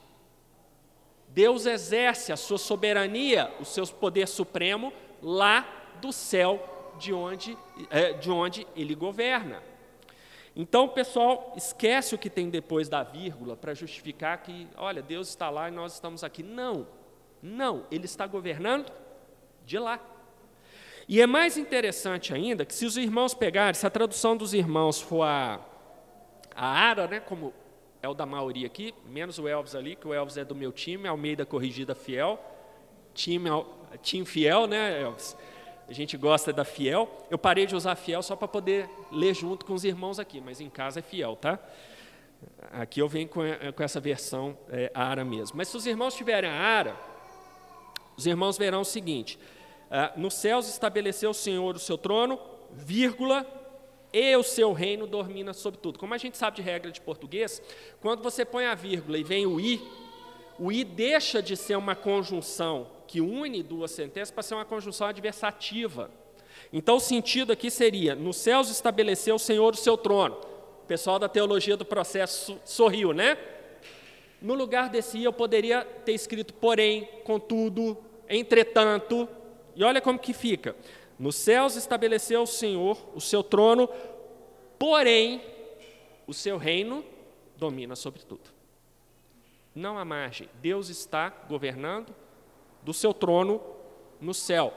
[1.28, 5.66] Deus exerce a sua soberania, o seu poder supremo, lá
[6.00, 7.56] do céu de onde,
[7.90, 9.62] é, de onde ele governa.
[10.56, 15.48] Então, pessoal, esquece o que tem depois da vírgula para justificar que, olha, Deus está
[15.50, 16.42] lá e nós estamos aqui.
[16.42, 16.86] Não,
[17.40, 18.92] não, ele está governando
[19.64, 20.00] de lá.
[21.08, 25.00] E é mais interessante ainda que se os irmãos pegarem, se a tradução dos irmãos
[25.00, 25.58] for a,
[26.54, 27.54] a Ara, né, como
[28.02, 30.70] é o da maioria aqui, menos o Elvis ali, que o Elvis é do meu
[30.70, 32.38] time, Almeida Corrigida Fiel,
[33.14, 33.48] time,
[34.02, 35.34] time fiel, né, Elvis?
[35.88, 37.08] A gente gosta da fiel.
[37.30, 40.60] Eu parei de usar fiel só para poder ler junto com os irmãos aqui, mas
[40.60, 41.58] em casa é fiel, tá?
[42.70, 43.40] Aqui eu venho com,
[43.74, 45.56] com essa versão é, ara mesmo.
[45.56, 46.94] Mas se os irmãos tiverem a ara,
[48.14, 49.38] os irmãos verão o seguinte:
[49.90, 52.38] ah, nos céus estabeleceu o Senhor o seu trono,
[52.72, 53.46] vírgula,
[54.12, 55.98] e o seu reino domina sobre tudo.
[55.98, 57.62] Como a gente sabe de regra de português,
[58.00, 59.80] quando você põe a vírgula e vem o i,
[60.58, 65.06] o i deixa de ser uma conjunção que une duas sentenças para ser uma conjunção
[65.06, 66.10] adversativa.
[66.72, 70.36] Então, o sentido aqui seria: nos céus estabeleceu o Senhor o seu trono.
[70.82, 73.38] O pessoal da teologia do processo sorriu, né?
[74.40, 77.96] No lugar desse eu poderia ter escrito porém, contudo,
[78.28, 79.28] entretanto,
[79.78, 80.74] e olha como que fica.
[81.16, 83.88] Nos céus estabeleceu o Senhor o seu trono,
[84.76, 85.40] porém
[86.26, 87.04] o seu reino
[87.56, 88.50] domina sobre tudo.
[89.72, 90.48] Não há margem.
[90.60, 92.12] Deus está governando
[92.82, 93.62] do seu trono
[94.20, 94.74] no céu.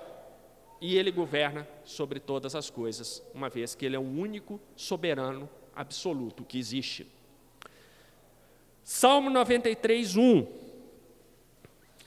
[0.80, 5.50] E ele governa sobre todas as coisas, uma vez que ele é o único soberano
[5.76, 7.08] absoluto que existe.
[8.84, 10.48] Salmo 93, 1.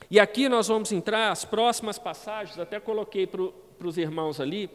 [0.09, 3.41] E aqui nós vamos entrar, as próximas passagens, até coloquei para
[3.87, 4.69] os irmãos ali,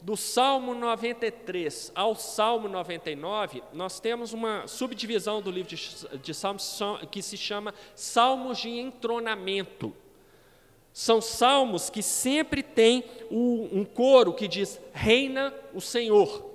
[0.00, 6.78] do Salmo 93 ao Salmo 99, nós temos uma subdivisão do livro de, de Salmos
[7.10, 9.94] que se chama Salmos de Entronamento.
[10.92, 16.52] São salmos que sempre tem um coro que diz: Reina o Senhor.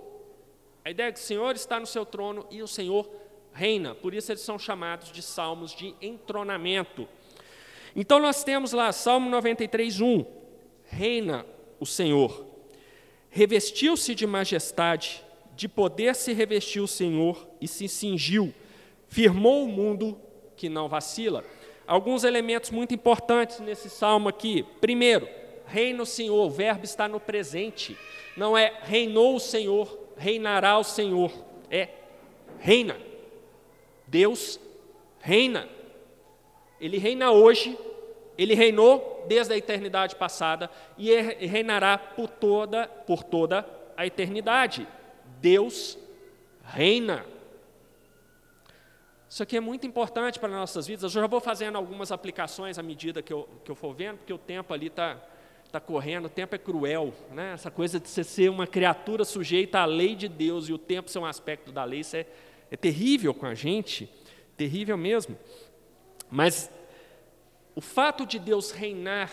[0.86, 3.10] A ideia é que o Senhor está no seu trono e o Senhor
[3.52, 3.94] reina.
[3.94, 7.08] Por isso eles são chamados de salmos de entronamento.
[7.96, 10.26] Então nós temos lá Salmo 93, 1.
[10.86, 11.46] Reina
[11.80, 12.46] o Senhor.
[13.30, 15.24] Revestiu-se de majestade,
[15.56, 18.54] de poder se revestiu o Senhor e se cingiu.
[19.08, 20.20] Firmou o mundo
[20.56, 21.44] que não vacila
[21.90, 24.64] alguns elementos muito importantes nesse salmo aqui.
[24.80, 25.28] Primeiro,
[25.66, 27.98] reina o Senhor, o verbo está no presente.
[28.38, 31.32] Não é reinou o Senhor, reinará o Senhor.
[31.72, 31.90] É
[32.60, 32.96] reina.
[34.06, 34.60] Deus
[35.20, 35.68] reina.
[36.80, 37.78] Ele reina hoje,
[38.38, 41.12] ele reinou desde a eternidade passada e
[41.46, 43.66] reinará por toda, por toda
[43.98, 44.88] a eternidade.
[45.42, 45.98] Deus
[46.64, 47.26] reina.
[49.30, 51.04] Isso aqui é muito importante para nossas vidas.
[51.04, 54.34] Eu já vou fazendo algumas aplicações à medida que eu, que eu for vendo, porque
[54.34, 55.18] o tempo ali está
[55.72, 57.14] tá correndo, o tempo é cruel.
[57.32, 57.54] Né?
[57.54, 61.10] Essa coisa de você ser uma criatura sujeita à lei de Deus e o tempo
[61.10, 62.26] ser um aspecto da lei, isso é,
[62.72, 64.10] é terrível com a gente,
[64.58, 65.38] terrível mesmo.
[66.30, 66.70] Mas
[67.76, 69.32] o fato de Deus reinar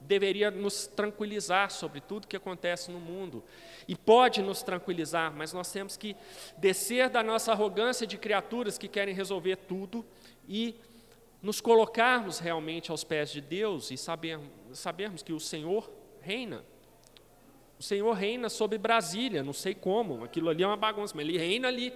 [0.00, 3.44] deveria nos tranquilizar sobre tudo que acontece no mundo.
[3.86, 6.16] E pode nos tranquilizar, mas nós temos que
[6.56, 10.04] descer da nossa arrogância de criaturas que querem resolver tudo
[10.48, 10.74] e
[11.42, 14.40] nos colocarmos realmente aos pés de Deus e saber,
[14.72, 16.64] sabermos que o Senhor reina.
[17.78, 21.38] O Senhor reina sobre Brasília, não sei como, aquilo ali é uma bagunça, mas Ele
[21.38, 21.92] reina ali.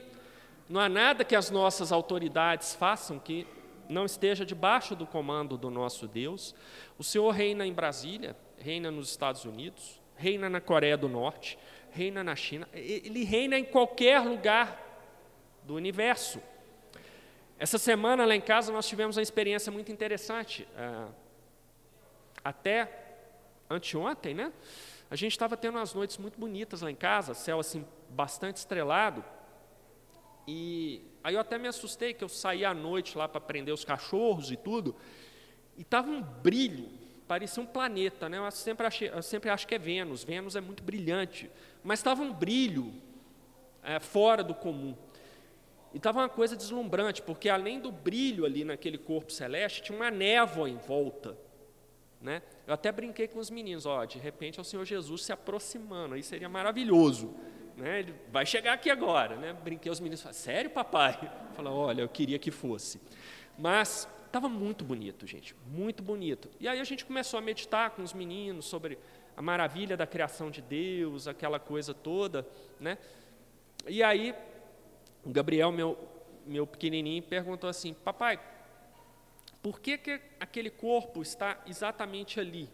[0.68, 3.46] Não há nada que as nossas autoridades façam que
[3.88, 6.54] não esteja debaixo do comando do nosso Deus.
[6.98, 11.58] O Senhor reina em Brasília, reina nos Estados Unidos, reina na Coreia do Norte,
[11.90, 14.80] reina na China, ele reina em qualquer lugar
[15.64, 16.40] do universo.
[17.58, 20.66] Essa semana lá em casa nós tivemos uma experiência muito interessante.
[20.76, 21.06] É,
[22.42, 23.04] até
[23.70, 24.52] anteontem, né?
[25.10, 29.24] A gente estava tendo umas noites muito bonitas lá em casa, céu assim bastante estrelado.
[30.46, 33.84] E aí eu até me assustei que eu saí à noite lá para prender os
[33.84, 34.94] cachorros e tudo,
[35.76, 36.88] e estava um brilho,
[37.26, 38.38] parecia um planeta, né?
[38.38, 41.50] Eu sempre, achei, eu sempre acho que é Vênus, Vênus é muito brilhante,
[41.82, 42.92] mas estava um brilho
[43.82, 44.94] é, fora do comum.
[45.92, 50.10] E estava uma coisa deslumbrante, porque além do brilho ali naquele corpo celeste, tinha uma
[50.10, 51.38] névoa em volta.
[52.20, 52.42] Né?
[52.66, 56.14] Eu até brinquei com os meninos, ó, de repente é o Senhor Jesus se aproximando,
[56.14, 57.34] aí seria maravilhoso.
[57.76, 58.00] Né?
[58.00, 59.36] Ele vai chegar aqui agora.
[59.36, 59.52] Né?
[59.52, 61.18] Brinquei os meninos, falaram, sério, papai?
[61.54, 63.00] Fala, olha, eu queria que fosse.
[63.58, 66.50] Mas estava muito bonito, gente, muito bonito.
[66.58, 68.98] E aí a gente começou a meditar com os meninos sobre
[69.36, 72.46] a maravilha da criação de Deus, aquela coisa toda.
[72.80, 72.98] Né?
[73.86, 74.34] E aí
[75.24, 75.98] o Gabriel, meu,
[76.46, 78.38] meu pequenininho, perguntou assim: Papai,
[79.62, 82.68] por que, que aquele corpo está exatamente ali?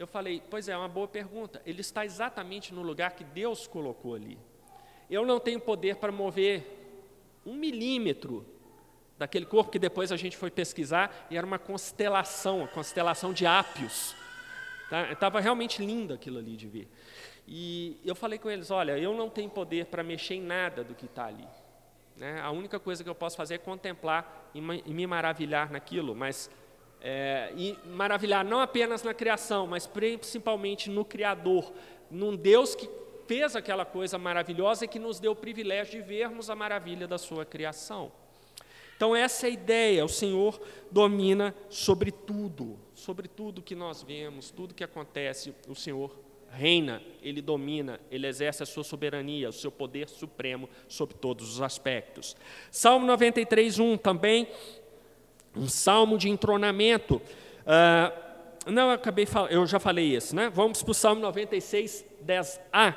[0.00, 1.60] Eu falei: Pois é, é uma boa pergunta.
[1.66, 4.38] Ele está exatamente no lugar que Deus colocou ali.
[5.10, 6.64] Eu não tenho poder para mover
[7.44, 8.46] um milímetro
[9.18, 13.44] daquele corpo que depois a gente foi pesquisar e era uma constelação, a constelação de
[13.44, 14.16] Ápios.
[14.88, 15.12] Tá?
[15.12, 16.88] Estava realmente lindo aquilo ali de ver.
[17.46, 20.94] E eu falei com eles: olha, eu não tenho poder para mexer em nada do
[20.94, 21.46] que está ali.
[22.16, 22.40] Né?
[22.40, 26.50] A única coisa que eu posso fazer é contemplar e, me maravilhar naquilo, mas
[27.02, 31.72] é, e maravilhar não apenas na criação, mas principalmente no Criador,
[32.10, 32.88] num Deus que
[33.26, 37.16] fez aquela coisa maravilhosa e que nos deu o privilégio de vermos a maravilha da
[37.16, 38.10] sua criação.
[38.96, 44.50] Então, essa é a ideia: o Senhor domina sobre tudo, sobre tudo que nós vemos,
[44.50, 46.14] tudo que acontece, o Senhor
[46.50, 51.62] reina, ele domina, ele exerce a sua soberania, o seu poder supremo sobre todos os
[51.62, 52.36] aspectos.
[52.70, 54.48] Salmo 93, 1 também,
[55.56, 57.16] um salmo de entronamento.
[57.16, 58.30] Uh,
[58.70, 60.50] não, eu, acabei, eu já falei isso, né?
[60.50, 62.94] Vamos para o Salmo 96, 10a,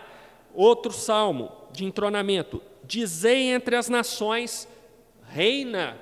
[0.53, 2.61] outro salmo de entronamento.
[2.83, 4.67] Dizei entre as nações,
[5.29, 5.97] reina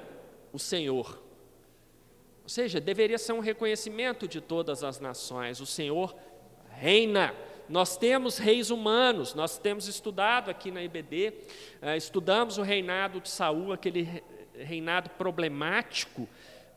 [0.52, 1.22] o Senhor.
[2.44, 5.62] Ou seja, deveria ser um reconhecimento de todas as nações.
[5.62, 6.16] O Senhor
[6.82, 7.34] reina.
[7.70, 11.34] Nós temos reis humanos, nós temos estudado aqui na IBD,
[11.82, 14.22] eh, estudamos o reinado de Saul, aquele
[14.58, 16.28] reinado problemático.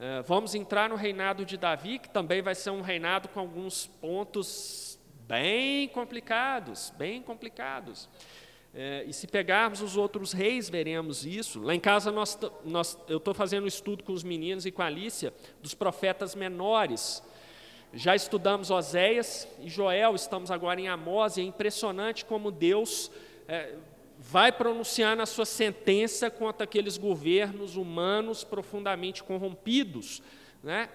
[0.01, 3.87] Eh, vamos entrar no reinado de Davi, que também vai ser um reinado com alguns
[3.87, 8.09] pontos bem complicados, bem complicados.
[8.77, 11.63] É, e se pegarmos os outros reis, veremos isso.
[11.63, 14.83] Lá em casa, nós, nós, eu estou fazendo um estudo com os meninos e com
[14.83, 15.33] a Alicia
[15.63, 17.23] dos profetas menores.
[17.93, 23.13] Já estudamos Oséias e Joel, estamos agora em Amós, e é impressionante como Deus
[23.47, 23.77] é,
[24.19, 30.23] vai pronunciar na sua sentença contra aqueles governos humanos profundamente corrompidos.
[30.63, 30.89] Né?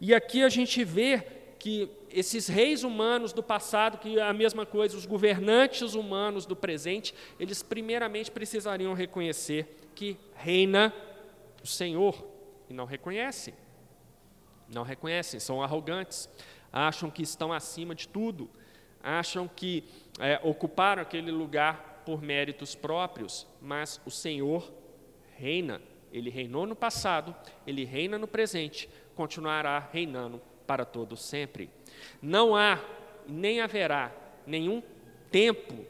[0.00, 1.22] E aqui a gente vê
[1.58, 6.54] que esses reis humanos do passado, que é a mesma coisa, os governantes humanos do
[6.54, 10.92] presente, eles primeiramente precisariam reconhecer que reina
[11.62, 12.22] o Senhor,
[12.68, 13.54] e não reconhecem.
[14.68, 16.28] Não reconhecem, são arrogantes,
[16.72, 18.50] acham que estão acima de tudo,
[19.02, 19.84] acham que
[20.18, 24.72] é, ocuparam aquele lugar por méritos próprios, mas o Senhor
[25.36, 25.80] reina.
[26.12, 27.34] Ele reinou no passado,
[27.66, 31.68] ele reina no presente, continuará reinando para todo sempre.
[32.22, 32.80] Não há
[33.26, 34.12] nem haverá
[34.46, 34.82] nenhum
[35.30, 35.84] tempo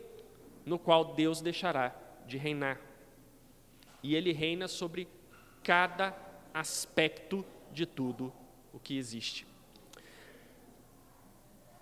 [0.65, 1.95] no qual Deus deixará
[2.27, 2.81] de reinar.
[4.03, 5.09] E ele reina sobre
[5.63, 6.17] cada
[6.53, 8.33] aspecto de tudo
[8.73, 9.47] o que existe.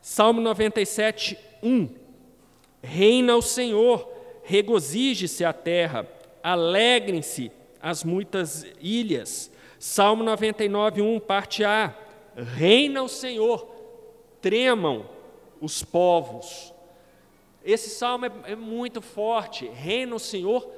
[0.01, 1.95] Salmo 97, 1.
[2.83, 4.09] Reina o Senhor,
[4.43, 6.07] regozije-se a terra,
[6.43, 9.51] alegrem-se as muitas ilhas.
[9.79, 11.95] Salmo 99, 1, parte A.
[12.37, 13.67] Reina o Senhor,
[14.41, 15.09] tremam
[15.61, 16.73] os povos.
[17.65, 19.69] Esse salmo é, é muito forte.
[19.69, 20.69] Reina o Senhor,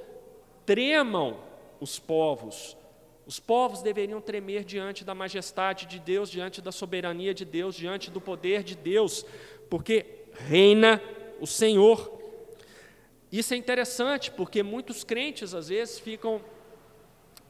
[0.67, 1.39] tremam
[1.81, 2.77] os povos.
[3.27, 8.11] Os povos deveriam tremer diante da majestade de Deus, diante da soberania de Deus, diante
[8.11, 9.25] do poder de Deus,
[9.71, 11.01] porque reina
[11.41, 12.24] o Senhor.
[13.35, 16.41] Isso é interessante, porque muitos crentes às vezes ficam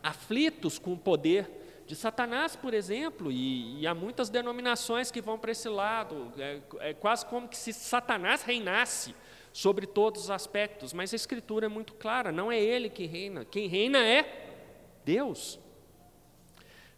[0.03, 1.47] aflitos com o poder
[1.87, 6.63] de Satanás, por exemplo, e, e há muitas denominações que vão para esse lado, é,
[6.79, 9.15] é quase como que se Satanás reinasse
[9.53, 13.45] sobre todos os aspectos, mas a Escritura é muito clara: não é ele que reina,
[13.45, 14.55] quem reina é
[15.05, 15.59] Deus.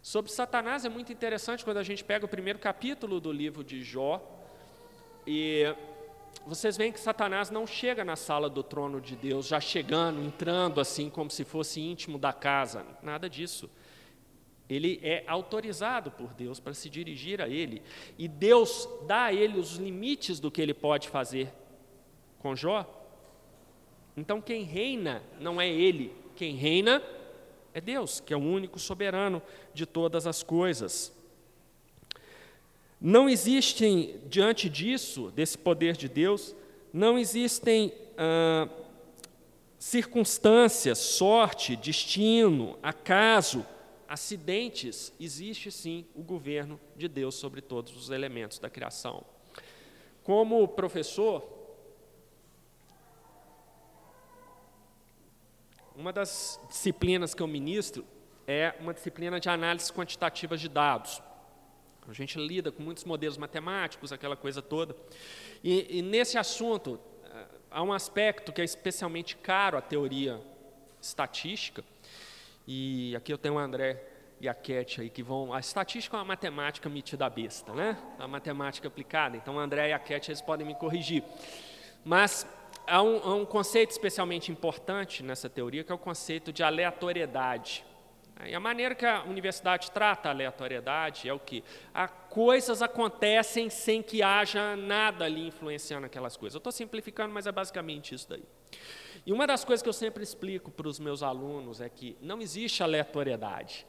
[0.01, 3.83] Sobre Satanás é muito interessante quando a gente pega o primeiro capítulo do livro de
[3.83, 4.25] Jó
[5.27, 5.75] e
[6.47, 10.79] vocês veem que Satanás não chega na sala do trono de Deus, já chegando, entrando
[10.79, 13.69] assim, como se fosse íntimo da casa, nada disso.
[14.69, 17.81] Ele é autorizado por Deus para se dirigir a ele,
[18.17, 21.53] e Deus dá a ele os limites do que ele pode fazer
[22.39, 22.85] com Jó.
[24.15, 27.03] Então, quem reina não é ele, quem reina
[27.73, 29.41] é Deus, que é o único soberano
[29.73, 31.13] de todas as coisas.
[32.99, 36.55] Não existem, diante disso, desse poder de Deus,
[36.91, 38.67] não existem ah,
[39.77, 43.65] circunstâncias, sorte, destino, acaso,
[44.07, 49.23] acidentes, existe sim o governo de Deus sobre todos os elementos da criação.
[50.23, 51.47] Como professor,
[55.95, 58.05] uma das disciplinas que eu ministro
[58.47, 61.21] é uma disciplina de análise quantitativa de dados.
[62.07, 64.95] A gente lida com muitos modelos matemáticos, aquela coisa toda.
[65.63, 70.41] E, e nesse assunto, eh, há um aspecto que é especialmente caro à teoria
[71.01, 71.83] estatística,
[72.67, 74.03] e aqui eu tenho o André
[74.39, 75.53] e a Cat aí que vão.
[75.53, 77.97] A estatística é uma matemática metida besta, né?
[78.19, 79.37] A matemática aplicada.
[79.37, 81.23] Então o André e a Cat eles podem me corrigir.
[82.03, 82.47] Mas
[82.85, 87.83] há um, há um conceito especialmente importante nessa teoria, que é o conceito de aleatoriedade.
[88.45, 91.63] E a maneira que a universidade trata a aleatoriedade é o que?
[91.93, 96.55] A coisas acontecem sem que haja nada ali influenciando aquelas coisas.
[96.55, 98.43] Eu estou simplificando, mas é basicamente isso daí.
[99.25, 102.39] E uma das coisas que eu sempre explico para os meus alunos é que não
[102.39, 103.85] existe aleatoriedade.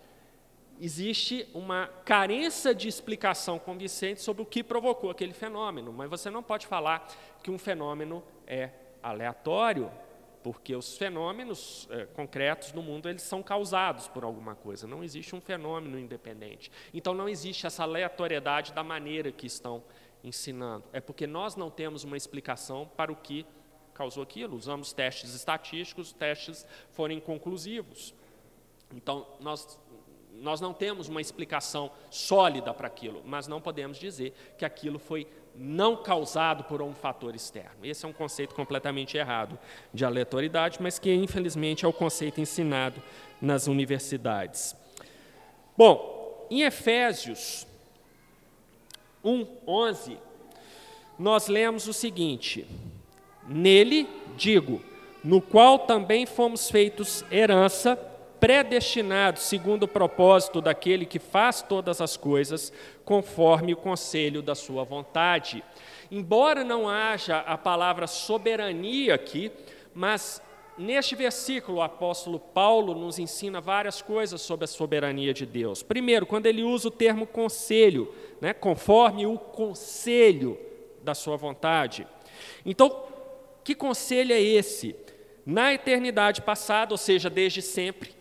[0.81, 6.43] Existe uma carência de explicação convincente sobre o que provocou aquele fenômeno, mas você não
[6.43, 7.07] pode falar
[7.43, 8.71] que um fenômeno é
[9.03, 9.91] aleatório,
[10.51, 14.87] porque os fenômenos é, concretos no mundo eles são causados por alguma coisa.
[14.87, 16.73] Não existe um fenômeno independente.
[16.95, 19.85] Então não existe essa aleatoriedade da maneira que estão
[20.25, 20.85] ensinando.
[20.91, 23.45] É porque nós não temos uma explicação para o que
[23.93, 24.57] causou aquilo.
[24.57, 28.15] Usamos testes estatísticos, os testes foram inconclusivos.
[28.91, 29.79] Então nós
[30.33, 35.27] nós não temos uma explicação sólida para aquilo, mas não podemos dizer que aquilo foi
[35.59, 37.85] não causado por um fator externo.
[37.85, 39.59] Esse é um conceito completamente errado
[39.93, 43.03] de aleatoriedade, mas que infelizmente é o conceito ensinado
[43.41, 44.77] nas universidades.
[45.77, 47.67] Bom, em Efésios
[49.25, 50.19] 1, 11,
[51.19, 52.67] nós lemos o seguinte:
[53.47, 54.81] Nele, digo,
[55.23, 57.99] no qual também fomos feitos herança,
[58.41, 62.73] predestinados segundo o propósito daquele que faz todas as coisas,
[63.05, 65.63] conforme o conselho da sua vontade.
[66.11, 69.51] Embora não haja a palavra soberania aqui,
[69.95, 70.43] mas
[70.79, 75.83] neste versículo o apóstolo Paulo nos ensina várias coisas sobre a soberania de Deus.
[75.83, 80.59] Primeiro, quando ele usa o termo conselho, né, conforme o conselho
[81.03, 82.07] da sua vontade.
[82.65, 83.05] Então,
[83.65, 84.95] que conselho é esse?
[85.45, 88.18] Na eternidade passada, ou seja, desde sempre,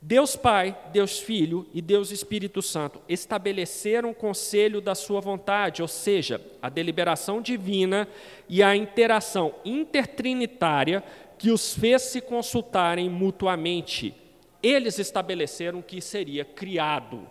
[0.00, 5.88] Deus Pai, Deus Filho e Deus Espírito Santo estabeleceram o conselho da sua vontade, ou
[5.88, 8.06] seja, a deliberação divina
[8.48, 11.02] e a interação intertrinitária
[11.36, 14.14] que os fez se consultarem mutuamente.
[14.62, 17.26] Eles estabeleceram que seria criado.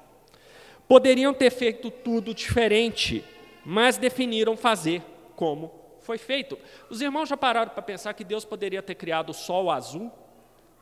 [0.90, 3.24] Poderiam ter feito tudo diferente,
[3.66, 5.02] mas definiram fazer
[5.38, 6.58] como foi feito.
[6.90, 10.12] Os irmãos já pararam para pensar que Deus poderia ter criado o sol azul,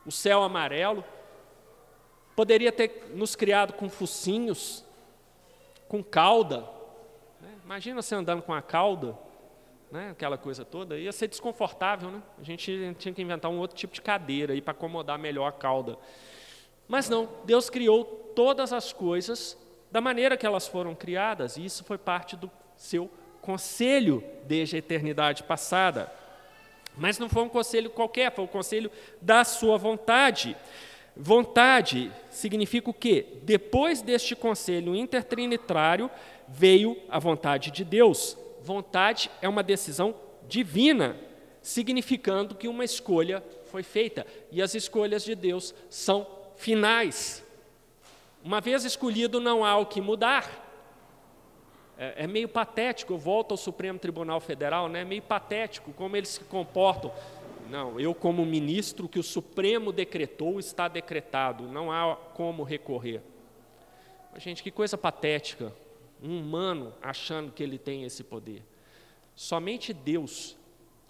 [0.04, 1.04] o céu amarelo,
[2.36, 4.84] Poderia ter nos criado com focinhos,
[5.88, 6.60] com cauda.
[7.40, 7.48] Né?
[7.64, 9.16] Imagina você andando com a cauda,
[9.90, 10.10] né?
[10.10, 10.98] aquela coisa toda.
[10.98, 12.22] Ia ser desconfortável, né?
[12.38, 15.96] A gente tinha que inventar um outro tipo de cadeira para acomodar melhor a cauda.
[16.86, 19.56] Mas não, Deus criou todas as coisas
[19.90, 23.10] da maneira que elas foram criadas, e isso foi parte do seu
[23.40, 26.12] conselho desde a eternidade passada.
[26.96, 28.90] Mas não foi um conselho qualquer, foi o um conselho
[29.22, 30.56] da sua vontade.
[31.16, 33.26] Vontade significa o quê?
[33.42, 36.10] Depois deste conselho intertrinitário
[36.46, 38.36] veio a vontade de Deus.
[38.62, 40.14] Vontade é uma decisão
[40.46, 41.16] divina,
[41.62, 44.26] significando que uma escolha foi feita.
[44.52, 47.42] E as escolhas de Deus são finais.
[48.44, 50.64] Uma vez escolhido, não há o que mudar.
[51.98, 55.00] É, é meio patético, eu volto ao Supremo Tribunal Federal, né?
[55.00, 57.10] é meio patético como eles se comportam
[57.70, 63.22] não, eu, como ministro, que o Supremo decretou está decretado, não há como recorrer.
[64.32, 65.72] Mas, gente, que coisa patética.
[66.22, 68.62] Um humano achando que ele tem esse poder.
[69.34, 70.56] Somente Deus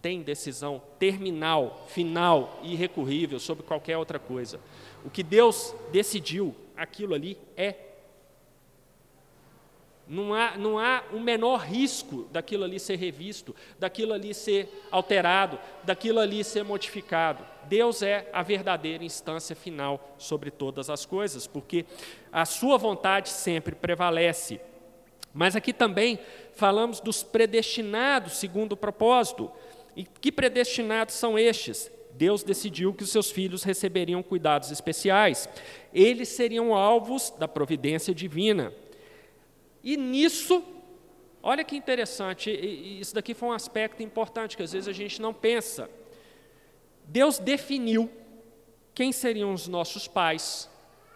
[0.02, 4.60] tem decisão terminal, final irrecorrível sobre qualquer outra coisa.
[5.04, 7.72] O que Deus decidiu, aquilo ali é
[10.08, 15.58] não há, não há o menor risco daquilo ali ser revisto, daquilo ali ser alterado,
[15.82, 17.44] daquilo ali ser modificado.
[17.64, 21.84] Deus é a verdadeira instância final sobre todas as coisas, porque
[22.32, 24.60] a sua vontade sempre prevalece.
[25.34, 26.18] Mas aqui também
[26.54, 29.50] falamos dos predestinados segundo o propósito.
[29.96, 31.90] E que predestinados são estes?
[32.12, 35.48] Deus decidiu que os seus filhos receberiam cuidados especiais.
[35.92, 38.72] Eles seriam alvos da providência divina.
[39.86, 40.64] E nisso,
[41.40, 45.32] olha que interessante, isso daqui foi um aspecto importante que às vezes a gente não
[45.32, 45.88] pensa.
[47.04, 48.10] Deus definiu
[48.92, 50.68] quem seriam os nossos pais,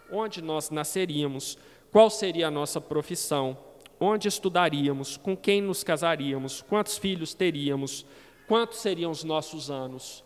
[0.08, 1.58] onde nós nasceríamos,
[1.90, 3.58] qual seria a nossa profissão,
[3.98, 8.06] onde estudaríamos, com quem nos casaríamos, quantos filhos teríamos,
[8.46, 10.22] quantos seriam os nossos anos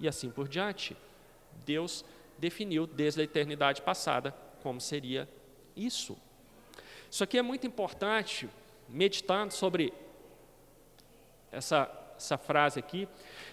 [0.00, 0.96] e assim por diante.
[1.64, 2.04] Deus
[2.36, 5.28] definiu desde a eternidade passada como seria
[5.76, 6.16] isso.
[7.16, 8.46] Isso aqui é muito importante,
[8.86, 9.90] meditando sobre
[11.50, 13.08] essa, essa frase aqui,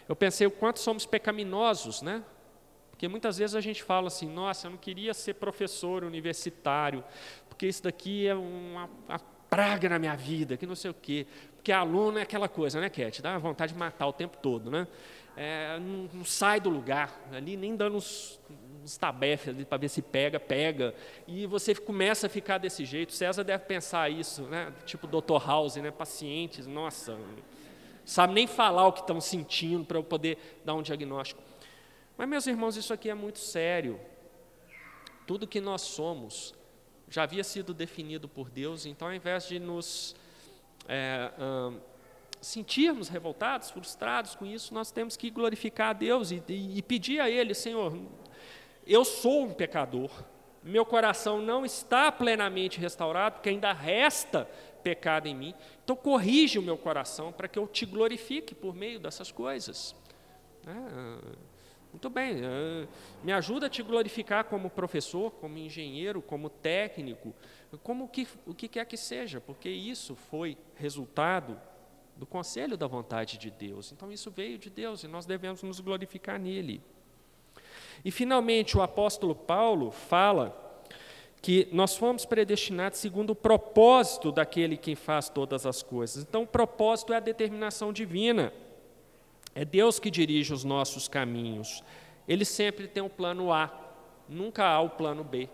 [0.05, 2.21] eu pensei o quanto somos pecaminosos, né?
[2.89, 7.05] Porque muitas vezes a gente fala assim, nossa, eu não queria ser professor universitário,
[7.47, 11.25] porque isso daqui é uma, uma praga na minha vida, que não sei o quê.
[11.55, 13.21] Porque aluno é aquela coisa, né, Cat?
[13.21, 14.85] Dá vontade de matar o tempo todo, né?
[15.37, 18.41] É, não, não, sai do lugar, ali nem dando uns,
[18.83, 20.93] uns tabefes para ver se pega, pega.
[21.27, 23.13] E você começa a ficar desse jeito.
[23.13, 24.73] César deve pensar isso, né?
[24.85, 25.45] Tipo Dr.
[25.45, 25.89] House, né?
[25.91, 27.17] Pacientes, nossa,
[28.05, 31.41] sabe nem falar o que estão sentindo para eu poder dar um diagnóstico.
[32.17, 33.99] Mas, meus irmãos, isso aqui é muito sério.
[35.25, 36.53] Tudo que nós somos
[37.09, 40.15] já havia sido definido por Deus, então, ao invés de nos
[40.87, 41.79] é, hum,
[42.41, 47.19] sentirmos revoltados, frustrados com isso, nós temos que glorificar a Deus e, e, e pedir
[47.19, 47.95] a Ele: Senhor,
[48.85, 50.09] eu sou um pecador,
[50.63, 54.47] meu coração não está plenamente restaurado, porque ainda resta
[54.81, 55.53] pecado em mim.
[55.83, 59.95] Então, corrige o meu coração para que eu te glorifique por meio dessas coisas.
[60.65, 61.37] É,
[61.91, 62.87] muito bem, é,
[63.23, 67.33] me ajuda a te glorificar como professor, como engenheiro, como técnico,
[67.81, 71.59] como que, o que quer que seja, porque isso foi resultado
[72.15, 73.91] do conselho da vontade de Deus.
[73.91, 76.81] Então, isso veio de Deus e nós devemos nos glorificar nele.
[78.03, 80.59] E, finalmente, o apóstolo Paulo fala
[81.41, 86.23] que nós fomos predestinados segundo o propósito daquele que faz todas as coisas.
[86.23, 88.53] Então, o propósito é a determinação divina.
[89.53, 91.83] É Deus que dirige os nossos caminhos.
[92.27, 93.69] Ele sempre tem um plano A,
[94.27, 95.49] nunca há o plano B.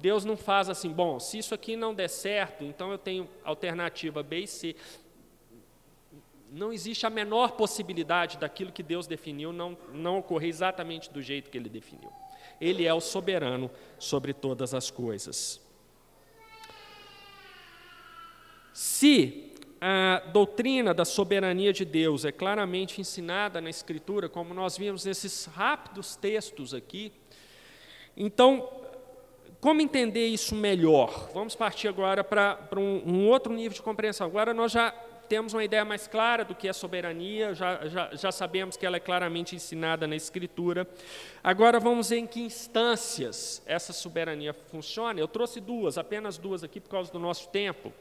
[0.00, 4.20] Deus não faz assim, bom, se isso aqui não der certo, então eu tenho alternativa
[4.20, 4.74] B e C.
[6.52, 11.50] Não existe a menor possibilidade daquilo que Deus definiu não, não ocorrer exatamente do jeito
[11.50, 12.12] que Ele definiu.
[12.60, 15.60] Ele é o soberano sobre todas as coisas.
[18.74, 25.06] Se a doutrina da soberania de Deus é claramente ensinada na Escritura, como nós vimos
[25.06, 27.12] nesses rápidos textos aqui,
[28.14, 28.68] então,
[29.58, 31.30] como entender isso melhor?
[31.32, 34.26] Vamos partir agora para, um, um outro nível de compreensão.
[34.26, 34.94] Agora nós já
[35.28, 38.96] temos uma ideia mais clara do que é soberania, já, já, já sabemos que ela
[38.96, 40.86] é claramente ensinada na Escritura.
[41.42, 45.18] Agora vamos ver em que instâncias essa soberania funciona.
[45.18, 47.92] Eu trouxe duas, apenas duas aqui por causa do nosso tempo.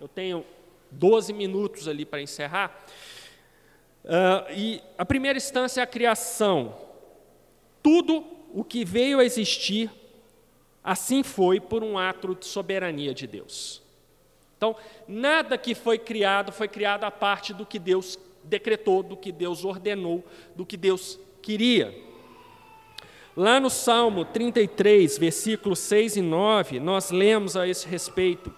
[0.00, 0.44] Eu tenho
[0.90, 2.84] 12 minutos ali para encerrar.
[4.04, 6.74] Uh, e a primeira instância é a criação.
[7.82, 9.90] Tudo o que veio a existir,
[10.82, 13.83] assim foi por um ato de soberania de Deus.
[14.64, 19.30] Então, nada que foi criado foi criado a parte do que Deus decretou, do que
[19.30, 20.24] Deus ordenou,
[20.56, 21.94] do que Deus queria.
[23.36, 28.50] Lá no Salmo 33, versículos 6 e 9, nós lemos a esse respeito.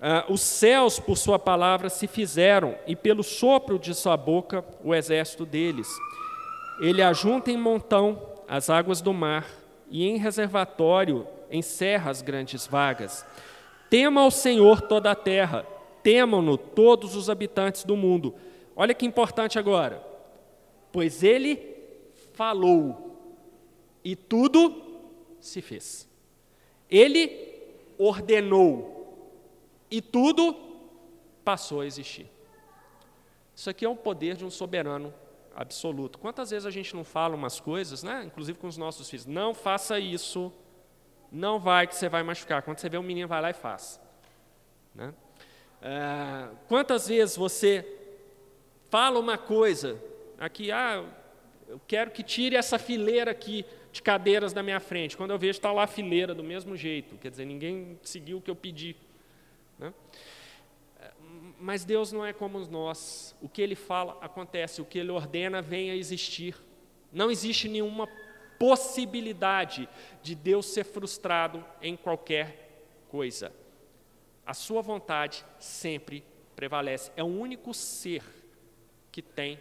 [0.00, 4.92] Ah, os céus, por sua palavra, se fizeram, e pelo sopro de sua boca, o
[4.92, 5.86] exército deles.
[6.80, 9.46] Ele ajunta em montão as águas do mar,
[9.88, 13.24] e em reservatório encerra as grandes vagas.
[13.92, 15.66] Tema ao Senhor toda a terra,
[16.02, 18.34] temam-no todos os habitantes do mundo.
[18.74, 20.02] Olha que importante agora.
[20.90, 21.76] Pois ele
[22.32, 23.14] falou
[24.02, 24.82] e tudo
[25.38, 26.08] se fez.
[26.88, 27.52] Ele
[27.98, 29.14] ordenou
[29.90, 30.56] e tudo
[31.44, 32.30] passou a existir.
[33.54, 35.12] Isso aqui é o poder de um soberano
[35.54, 36.18] absoluto.
[36.18, 38.24] Quantas vezes a gente não fala umas coisas, né?
[38.24, 40.50] inclusive com os nossos filhos, não faça isso,
[41.32, 42.62] não vai que você vai machucar.
[42.62, 43.98] Quando você vê um menino, vai lá e faz.
[44.94, 45.14] Né?
[45.80, 47.84] É, quantas vezes você
[48.90, 49.98] fala uma coisa
[50.38, 51.02] aqui, ah,
[51.66, 55.16] eu quero que tire essa fileira aqui de cadeiras da minha frente.
[55.16, 57.16] Quando eu vejo, está lá a fileira do mesmo jeito.
[57.16, 58.94] Quer dizer, ninguém seguiu o que eu pedi.
[59.78, 59.92] Né?
[61.00, 61.10] É,
[61.58, 63.34] mas Deus não é como nós.
[63.40, 66.54] O que Ele fala acontece, o que Ele ordena vem a existir.
[67.10, 68.06] Não existe nenhuma
[68.62, 69.88] possibilidade
[70.22, 73.52] de Deus ser frustrado em qualquer coisa.
[74.46, 77.10] A sua vontade sempre prevalece.
[77.16, 78.22] É o único ser
[79.10, 79.58] que tem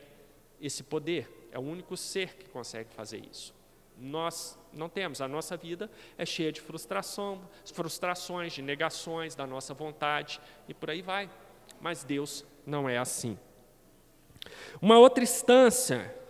[0.62, 3.56] esse poder, é o único ser que consegue fazer isso.
[3.98, 7.42] Nós não temos, a nossa vida é cheia de frustração,
[7.74, 11.28] frustrações, de negações da nossa vontade e por aí vai.
[11.80, 13.36] Mas Deus não é assim.
[14.80, 16.21] Uma outra instância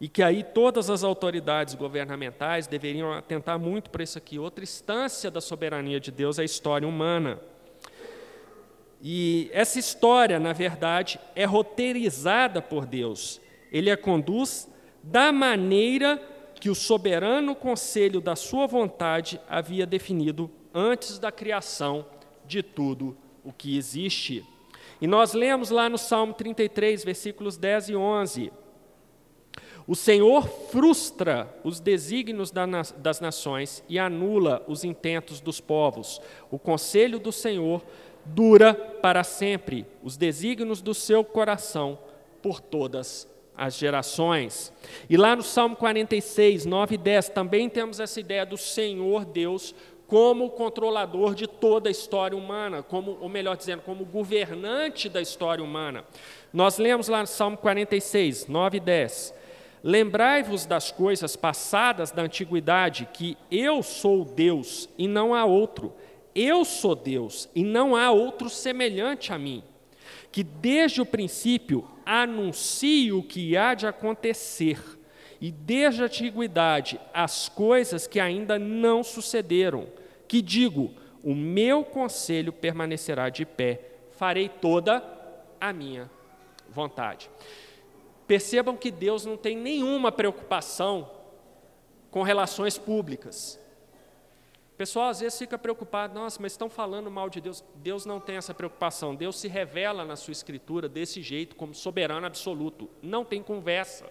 [0.00, 4.38] E que aí todas as autoridades governamentais deveriam atentar muito para isso aqui.
[4.38, 7.40] Outra instância da soberania de Deus é a história humana.
[9.02, 13.40] E essa história, na verdade, é roteirizada por Deus.
[13.72, 14.68] Ele a conduz
[15.02, 16.20] da maneira
[16.60, 22.06] que o soberano conselho da sua vontade havia definido antes da criação
[22.44, 24.44] de tudo o que existe.
[25.00, 28.52] E nós lemos lá no Salmo 33, versículos 10 e 11.
[29.88, 36.20] O Senhor frustra os desígnios das nações e anula os intentos dos povos.
[36.50, 37.82] O conselho do Senhor
[38.22, 41.98] dura para sempre, os desígnios do seu coração
[42.42, 43.26] por todas
[43.56, 44.70] as gerações.
[45.08, 49.74] E lá no Salmo 46, 9 e 10, também temos essa ideia do Senhor Deus
[50.06, 55.64] como controlador de toda a história humana, como, ou melhor dizendo, como governante da história
[55.64, 56.04] humana.
[56.52, 59.37] Nós lemos lá no Salmo 46, 9 e 10.
[59.82, 65.94] Lembrai-vos das coisas passadas da antiguidade, que eu sou Deus e não há outro.
[66.34, 69.62] Eu sou Deus e não há outro semelhante a mim.
[70.30, 74.78] Que desde o princípio anuncio o que há de acontecer
[75.40, 79.86] e desde a antiguidade as coisas que ainda não sucederam,
[80.26, 83.80] que digo: o meu conselho permanecerá de pé,
[84.12, 85.02] farei toda
[85.60, 86.10] a minha
[86.68, 87.30] vontade.
[88.28, 91.10] Percebam que Deus não tem nenhuma preocupação
[92.10, 93.58] com relações públicas.
[94.74, 97.64] O pessoal às vezes fica preocupado, nossa, mas estão falando mal de Deus.
[97.76, 99.14] Deus não tem essa preocupação.
[99.14, 102.88] Deus se revela na sua escritura desse jeito, como soberano absoluto.
[103.02, 104.04] Não tem conversa.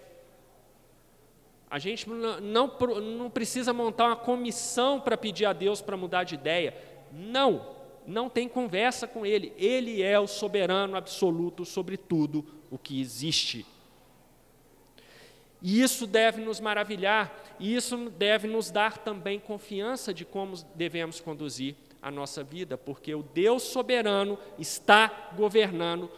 [1.69, 6.33] A gente não, não precisa montar uma comissão para pedir a Deus para mudar de
[6.33, 6.75] ideia.
[7.13, 7.75] Não,
[8.07, 9.53] não tem conversa com Ele.
[9.57, 13.63] Ele é o soberano absoluto sobre tudo o que existe.
[15.61, 21.19] E isso deve nos maravilhar, e isso deve nos dar também confiança de como devemos
[21.19, 26.11] conduzir a nossa vida, porque o Deus soberano está governando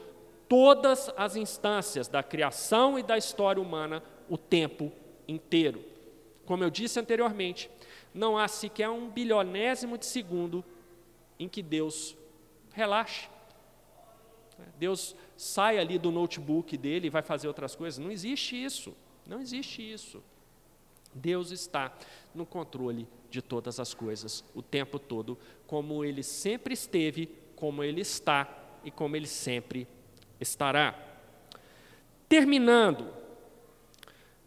[0.48, 4.92] todas as instâncias da criação e da história humana o tempo
[5.28, 5.84] inteiro.
[6.46, 7.70] Como eu disse anteriormente,
[8.14, 10.66] não há sequer um bilionésimo de segundo
[11.40, 12.18] em que Deus
[12.74, 13.30] relaxe.
[14.78, 17.98] Deus sai ali do notebook dele e vai fazer outras coisas.
[17.98, 18.94] Não existe isso.
[19.30, 20.24] Não existe isso.
[21.14, 21.96] Deus está
[22.34, 28.02] no controle de todas as coisas o tempo todo, como ele sempre esteve, como ele
[28.02, 28.50] está
[28.84, 29.88] e como ele sempre
[30.40, 30.98] estará.
[32.28, 33.14] Terminando,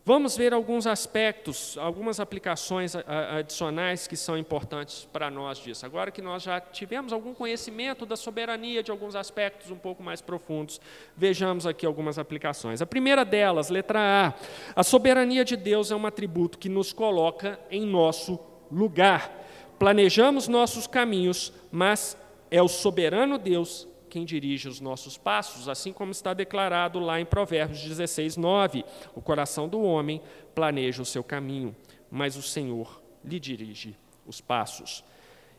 [0.05, 5.87] Vamos ver alguns aspectos, algumas aplicações adicionais que são importantes para nós disso.
[5.87, 10.21] Agora que nós já tivemos algum conhecimento da soberania de alguns aspectos um pouco mais
[10.21, 10.81] profundos,
[11.17, 12.83] vejamos aqui algumas aplicações.
[12.83, 14.35] A primeira delas, letra A.
[14.75, 18.41] A soberania de Deus é um atributo que nos coloca em nosso
[18.73, 19.31] lugar.
[19.79, 22.17] Planejamos nossos caminhos, mas
[22.51, 27.25] é o soberano Deus quem dirige os nossos passos, assim como está declarado lá em
[27.25, 28.85] Provérbios 16, 9.
[29.15, 30.21] O coração do homem
[30.55, 31.75] planeja o seu caminho,
[32.11, 33.97] mas o Senhor lhe dirige
[34.27, 35.03] os passos.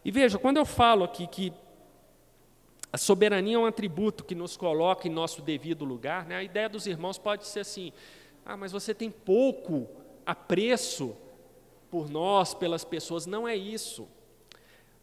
[0.06, 1.52] E veja, quando eu falo aqui que
[2.92, 6.36] a soberania é um atributo que nos coloca em nosso devido lugar, né?
[6.36, 7.92] a ideia dos irmãos pode ser assim:
[8.46, 9.90] ah, mas você tem pouco
[10.24, 11.18] apreço
[11.90, 13.26] por nós, pelas pessoas.
[13.26, 14.08] Não é isso.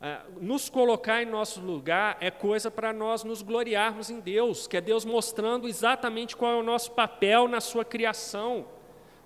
[0.01, 4.77] Ah, nos colocar em nosso lugar é coisa para nós nos gloriarmos em Deus, que
[4.77, 8.67] é Deus mostrando exatamente qual é o nosso papel na sua criação,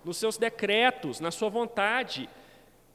[0.05, 2.29] nos seus decretos, na sua vontade.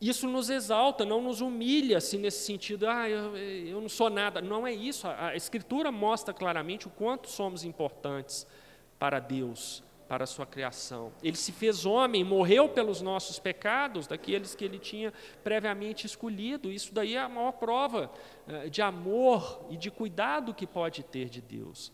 [0.02, 4.42] Isso nos exalta, não nos humilha assim, nesse sentido, ah, eu, eu não sou nada.
[4.42, 5.08] Não é isso.
[5.08, 8.46] A, a Escritura mostra claramente o quanto somos importantes
[8.98, 11.14] para Deus para a sua criação.
[11.22, 16.72] Ele se fez homem, morreu pelos nossos pecados, daqueles que ele tinha previamente escolhido.
[16.72, 18.12] Isso daí é a maior prova
[18.48, 21.94] eh, de amor e de cuidado que pode ter de Deus.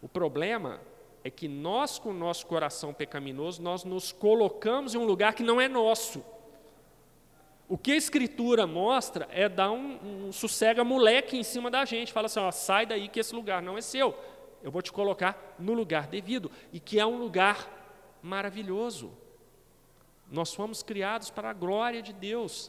[0.00, 0.80] O problema
[1.24, 5.42] é que nós, com o nosso coração pecaminoso, nós nos colocamos em um lugar que
[5.42, 6.24] não é nosso.
[7.68, 12.12] O que a Escritura mostra é dar um, um sossega moleque em cima da gente,
[12.12, 14.16] fala assim: ó, sai daí que esse lugar não é seu
[14.66, 17.70] eu vou te colocar no lugar devido, e que é um lugar
[18.20, 19.16] maravilhoso.
[20.28, 22.68] Nós fomos criados para a glória de Deus.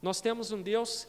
[0.00, 1.06] Nós temos um Deus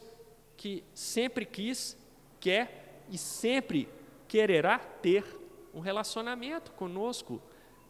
[0.58, 1.96] que sempre quis,
[2.38, 3.88] quer e sempre
[4.28, 5.24] quererá ter
[5.72, 7.40] um relacionamento conosco.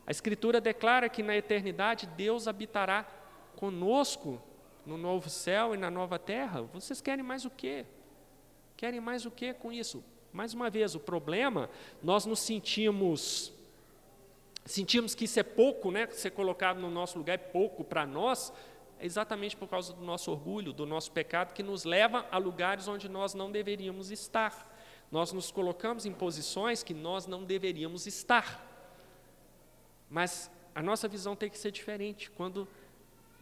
[0.06, 3.08] A Escritura declara que na eternidade Deus habitará
[3.56, 4.40] conosco
[4.86, 6.62] no novo céu e na nova terra.
[6.62, 7.84] Vocês querem mais o quê?
[8.76, 10.04] Querem mais o quê com isso?
[10.35, 11.70] Mais uma vez, o problema,
[12.03, 13.53] nós nos sentimos
[14.64, 16.09] sentimos que isso é pouco, né?
[16.09, 18.53] Ser colocado no nosso lugar é pouco para nós,
[18.99, 22.89] é exatamente por causa do nosso orgulho, do nosso pecado, que nos leva a lugares
[22.89, 24.76] onde nós não deveríamos estar.
[25.09, 28.68] Nós nos colocamos em posições que nós não deveríamos estar.
[30.11, 32.28] Mas a nossa visão tem que ser diferente.
[32.32, 32.66] Quando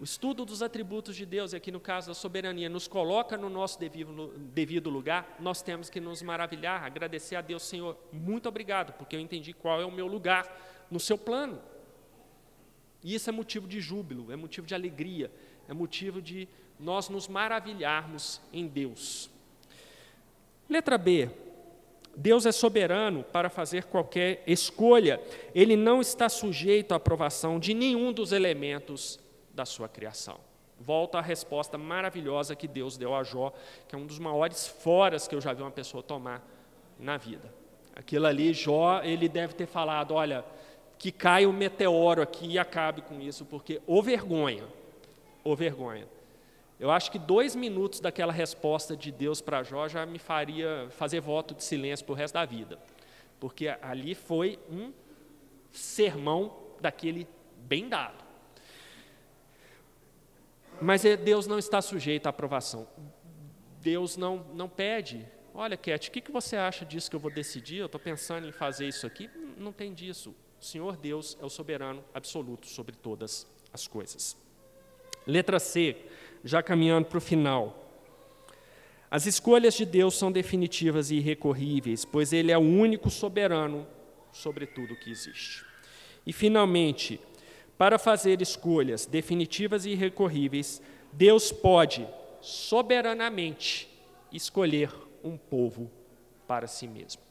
[0.02, 3.48] o estudo dos atributos de Deus, e aqui no caso da soberania, nos coloca no
[3.48, 9.14] nosso devido lugar, nós temos que nos maravilhar, agradecer a Deus, Senhor, muito obrigado, porque
[9.14, 11.62] eu entendi qual é o meu lugar no seu plano.
[13.00, 15.30] E isso é motivo de júbilo, é motivo de alegria,
[15.68, 16.48] é motivo de
[16.80, 19.30] nós nos maravilharmos em Deus.
[20.68, 21.30] Letra B.
[22.16, 25.22] Deus é soberano para fazer qualquer escolha.
[25.54, 29.21] Ele não está sujeito à aprovação de nenhum dos elementos
[29.54, 30.38] da sua criação.
[30.78, 33.52] Volta à resposta maravilhosa que Deus deu a Jó,
[33.86, 36.44] que é um dos maiores foras que eu já vi uma pessoa tomar
[36.98, 37.52] na vida.
[37.94, 40.44] Aquilo ali, Jó, ele deve ter falado: olha,
[40.98, 44.64] que caia um meteoro aqui e acabe com isso, porque ou vergonha,
[45.44, 46.06] ou vergonha.
[46.80, 51.20] Eu acho que dois minutos daquela resposta de Deus para Jó já me faria fazer
[51.20, 52.78] voto de silêncio para o resto da vida,
[53.38, 54.92] porque ali foi um
[55.70, 58.21] sermão daquele bem dado.
[60.82, 62.88] Mas é, Deus não está sujeito à aprovação.
[63.80, 65.26] Deus não, não pede.
[65.54, 67.78] Olha, Cat, o que, que você acha disso que eu vou decidir?
[67.78, 69.30] Eu estou pensando em fazer isso aqui.
[69.56, 70.34] Não tem disso.
[70.60, 74.36] O Senhor Deus é o soberano absoluto sobre todas as coisas.
[75.26, 75.96] Letra C,
[76.44, 77.78] já caminhando para o final.
[79.10, 83.86] As escolhas de Deus são definitivas e irrecorríveis, pois Ele é o único soberano
[84.32, 85.64] sobre tudo que existe.
[86.26, 87.20] E, finalmente,
[87.76, 90.80] para fazer escolhas definitivas e irrecorríveis,
[91.12, 92.06] Deus pode
[92.40, 93.88] soberanamente
[94.30, 94.92] escolher
[95.22, 95.90] um povo
[96.46, 97.22] para si mesmo.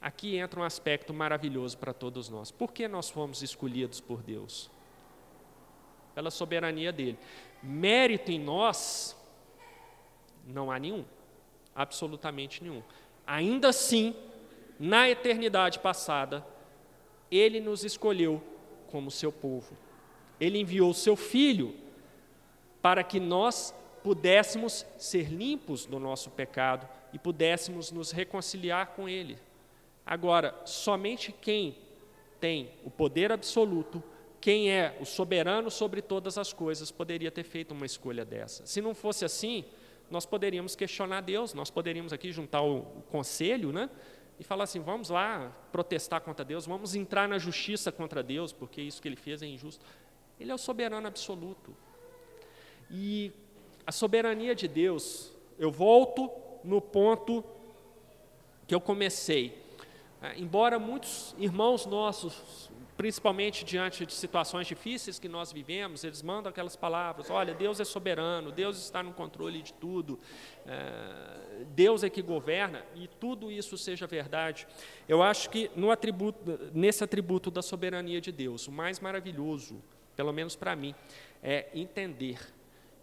[0.00, 2.50] Aqui entra um aspecto maravilhoso para todos nós.
[2.50, 4.70] Por que nós fomos escolhidos por Deus?
[6.14, 7.18] Pela soberania dele.
[7.62, 9.16] Mérito em nós
[10.46, 11.04] não há nenhum,
[11.74, 12.82] absolutamente nenhum.
[13.26, 14.14] Ainda assim,
[14.78, 16.46] na eternidade passada,
[17.30, 18.42] ele nos escolheu
[18.94, 19.76] como seu povo.
[20.40, 21.74] Ele enviou seu filho
[22.80, 23.74] para que nós
[24.04, 29.36] pudéssemos ser limpos do nosso pecado e pudéssemos nos reconciliar com ele.
[30.06, 31.76] Agora, somente quem
[32.38, 34.00] tem o poder absoluto,
[34.40, 38.64] quem é o soberano sobre todas as coisas, poderia ter feito uma escolha dessa.
[38.64, 39.64] Se não fosse assim,
[40.08, 43.90] nós poderíamos questionar Deus, nós poderíamos aqui juntar o, o conselho, né?
[44.38, 48.80] E falar assim: vamos lá protestar contra Deus, vamos entrar na justiça contra Deus, porque
[48.80, 49.84] isso que ele fez é injusto.
[50.38, 51.74] Ele é o soberano absoluto.
[52.90, 53.32] E
[53.86, 56.30] a soberania de Deus, eu volto
[56.62, 57.44] no ponto
[58.66, 59.62] que eu comecei.
[60.22, 66.50] É, embora muitos irmãos nossos principalmente diante de situações difíceis que nós vivemos, eles mandam
[66.50, 70.18] aquelas palavras: olha, Deus é soberano, Deus está no controle de tudo,
[70.66, 74.66] é, Deus é que governa, e tudo isso seja verdade.
[75.08, 79.82] Eu acho que atributo, nesse atributo da soberania de Deus, o mais maravilhoso,
[80.16, 80.94] pelo menos para mim,
[81.42, 82.38] é entender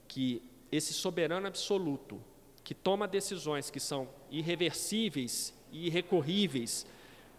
[0.08, 2.22] que esse soberano absoluto,
[2.64, 6.86] que toma decisões que são irreversíveis e irrecorríveis,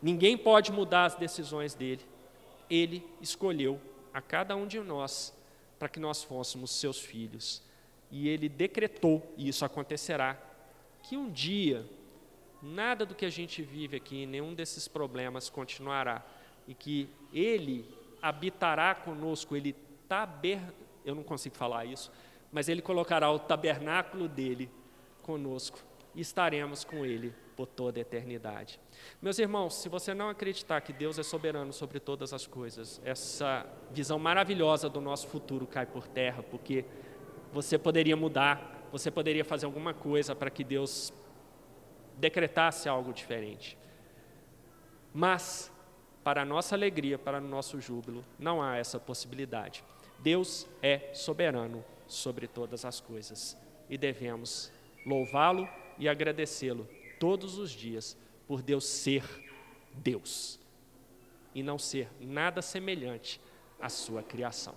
[0.03, 2.11] ninguém pode mudar as decisões dele
[2.72, 3.78] ele escolheu
[4.14, 5.36] a cada um de nós
[5.78, 7.62] para que nós fôssemos seus filhos.
[8.10, 10.40] E Ele decretou, e isso acontecerá,
[11.02, 11.84] que um dia
[12.62, 16.24] nada do que a gente vive aqui, nenhum desses problemas continuará,
[16.66, 17.84] e que Ele
[18.22, 19.74] habitará conosco, Ele
[20.08, 20.60] taber,
[21.04, 22.10] eu não consigo falar isso,
[22.50, 24.70] mas Ele colocará o tabernáculo dele
[25.22, 25.78] conosco
[26.14, 28.80] e estaremos com Ele por toda a eternidade.
[29.20, 33.66] Meus irmãos, se você não acreditar que Deus é soberano sobre todas as coisas, essa
[33.90, 36.84] visão maravilhosa do nosso futuro cai por terra, porque
[37.52, 41.12] você poderia mudar, você poderia fazer alguma coisa para que Deus
[42.18, 43.78] decretasse algo diferente.
[45.14, 45.70] Mas,
[46.24, 49.84] para a nossa alegria, para o nosso júbilo, não há essa possibilidade.
[50.18, 53.56] Deus é soberano sobre todas as coisas
[53.88, 54.72] e devemos
[55.04, 55.68] louvá-lo
[55.99, 56.88] e agradecê-lo
[57.18, 58.16] todos os dias
[58.47, 59.24] por Deus ser
[59.95, 60.59] Deus
[61.55, 63.40] e não ser nada semelhante
[63.80, 64.74] à sua criação.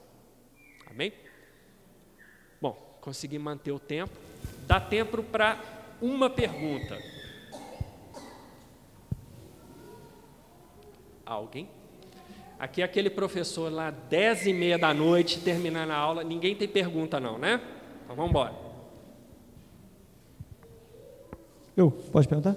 [0.87, 1.13] Amém?
[2.61, 4.13] Bom, consegui manter o tempo.
[4.67, 5.59] Dá tempo para
[6.01, 6.99] uma pergunta.
[11.25, 11.69] Alguém?
[12.57, 16.67] Aqui é aquele professor lá, dez e meia da noite, terminando a aula, ninguém tem
[16.67, 17.59] pergunta não, né?
[18.03, 18.64] Então vamos embora.
[21.75, 22.55] Eu, pode perguntar?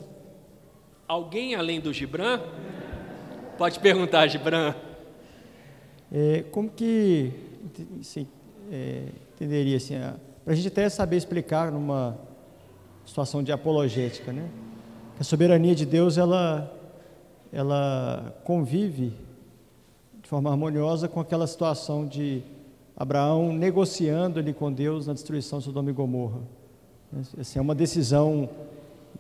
[1.07, 2.41] Alguém além do Gibran?
[3.57, 4.75] Pode perguntar, Gibran.
[6.12, 7.33] É, como que
[8.71, 9.95] é, entenderia assim,
[10.45, 12.19] para a gente até saber explicar numa
[13.05, 14.49] situação de apologética, né?
[15.19, 16.75] A soberania de Deus ela
[17.53, 19.12] ela convive
[20.23, 22.43] de forma harmoniosa com aquela situação de
[22.97, 26.41] Abraão negociando ali com Deus na destruição de Sodoma e Gomorra.
[27.41, 28.51] Assim, é uma decisão,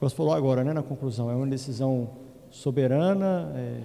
[0.00, 2.10] você falou agora, né, na conclusão, é uma decisão
[2.50, 3.80] soberana, é,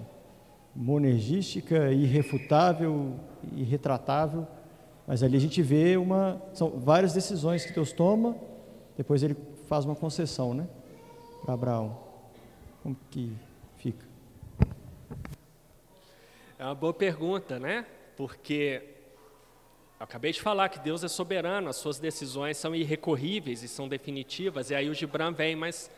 [0.76, 3.14] monergística, irrefutável,
[3.56, 4.48] irretratável,
[5.08, 8.36] mas ali a gente vê uma, são várias decisões que Deus toma,
[8.96, 9.36] depois ele
[9.68, 10.68] faz uma concessão, né,
[11.44, 11.98] para Abraão.
[12.82, 13.32] Como que
[13.78, 14.06] fica?
[16.60, 17.86] É uma boa pergunta, né?
[18.16, 18.82] Porque
[20.00, 23.88] eu acabei de falar que Deus é soberano, as suas decisões são irrecorríveis e são
[23.88, 25.90] definitivas, e aí o Gibran vem, mas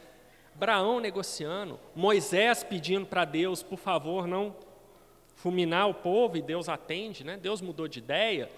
[0.55, 4.55] Abraão negociando, Moisés pedindo para Deus, por favor, não
[5.35, 7.37] fulminar o povo, e Deus atende, né?
[7.37, 8.49] Deus mudou de ideia.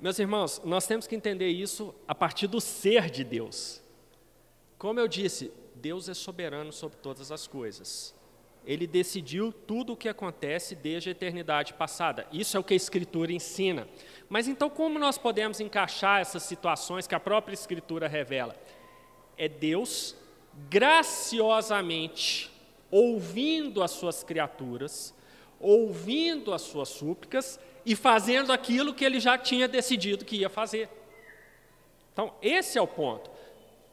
[0.00, 3.82] Meus irmãos, nós temos que entender isso a partir do ser de Deus.
[4.78, 8.14] Como eu disse, Deus é soberano sobre todas as coisas
[8.64, 12.26] ele decidiu tudo o que acontece desde a eternidade passada.
[12.32, 13.88] Isso é o que a Escritura ensina.
[14.28, 18.56] Mas então, como nós podemos encaixar essas situações que a própria Escritura revela?
[19.36, 20.16] É Deus
[20.68, 22.50] graciosamente
[22.90, 25.14] ouvindo as suas criaturas,
[25.58, 30.90] ouvindo as suas súplicas e fazendo aquilo que ele já tinha decidido que ia fazer.
[32.12, 33.30] Então, esse é o ponto.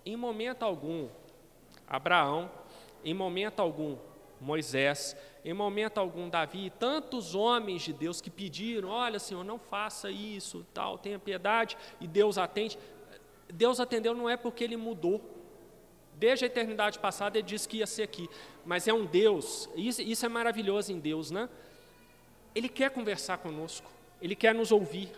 [0.06, 1.08] Em momento algum,
[1.88, 2.52] Abraão,
[3.04, 3.96] em momento algum,
[4.42, 10.12] Moisés, em momento algum Davi tantos homens de Deus que pediram, olha Senhor, não faça
[10.12, 12.78] isso, tal, tenha piedade, e Deus atende.
[13.52, 15.39] Deus atendeu não é porque ele mudou.
[16.20, 18.30] Desde a eternidade passada ele disse que ia ser aqui,
[18.66, 21.48] mas é um Deus, isso, isso é maravilhoso em Deus, né?
[22.54, 23.90] Ele quer conversar conosco,
[24.22, 25.10] ele quer nos ouvir,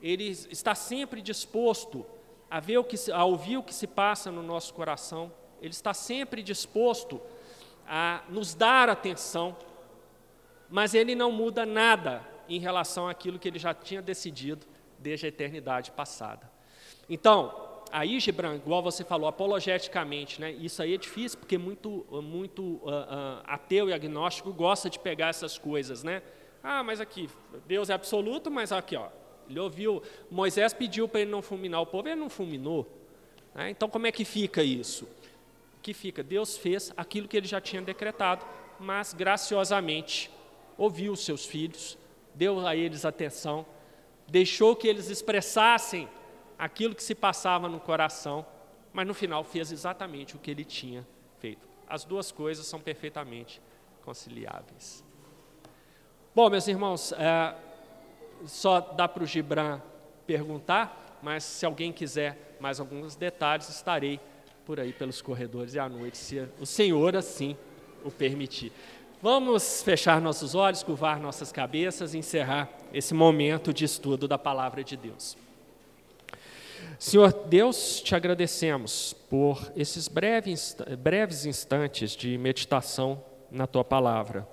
[0.00, 2.06] ele está sempre disposto
[2.50, 5.30] a ver o que a ouvir o que se passa no nosso coração.
[5.60, 7.20] Ele está sempre disposto
[7.86, 9.54] a nos dar atenção,
[10.70, 14.66] mas ele não muda nada em relação àquilo que ele já tinha decidido
[14.98, 16.50] desde a eternidade passada.
[17.10, 17.65] Então,
[17.98, 22.88] aí, Gibran, igual você falou, apologeticamente, né, isso aí é difícil, porque muito, muito uh,
[22.88, 26.22] uh, ateu e agnóstico gosta de pegar essas coisas, né?
[26.62, 27.28] Ah, mas aqui,
[27.66, 29.08] Deus é absoluto, mas aqui, ó,
[29.48, 32.86] ele ouviu, Moisés pediu para ele não fulminar o povo, ele não fulminou.
[33.54, 33.70] Né?
[33.70, 35.06] Então, como é que fica isso?
[35.86, 38.44] que fica, Deus fez aquilo que ele já tinha decretado,
[38.80, 40.28] mas graciosamente
[40.76, 41.96] ouviu os seus filhos,
[42.34, 43.64] deu a eles atenção,
[44.26, 46.08] deixou que eles expressassem
[46.58, 48.44] aquilo que se passava no coração,
[48.92, 51.06] mas no final fez exatamente o que ele tinha
[51.38, 51.68] feito.
[51.88, 53.60] As duas coisas são perfeitamente
[54.04, 55.04] conciliáveis.
[56.34, 57.54] Bom, meus irmãos, é,
[58.44, 59.80] só dá para o Gibran
[60.26, 64.20] perguntar, mas se alguém quiser mais alguns detalhes, estarei
[64.64, 67.56] por aí pelos corredores e à noite, se o Senhor assim
[68.04, 68.72] o permitir.
[69.22, 74.84] Vamos fechar nossos olhos, curvar nossas cabeças e encerrar esse momento de estudo da palavra
[74.84, 75.36] de Deus.
[76.98, 84.48] Senhor Deus, te agradecemos por esses breves, instantes de meditação na tua palavra.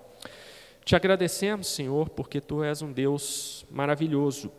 [0.84, 4.52] Te agradecemos, Senhor, porque tu és um Deus maravilhoso,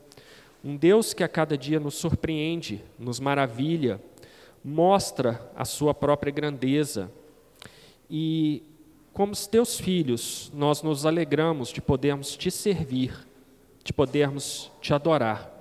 [0.65, 4.01] um Deus que a cada dia nos surpreende, nos maravilha,
[4.65, 7.13] mostra a sua própria grandeza.
[8.09, 8.63] E,
[9.13, 13.15] como os teus filhos, nós nos alegramos de podermos te servir,
[13.85, 15.54] de podermos te adorar.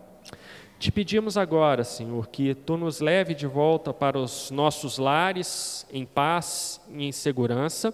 [0.84, 6.06] Te pedimos agora, Senhor, que tu nos leve de volta para os nossos lares em
[6.06, 7.94] paz e em segurança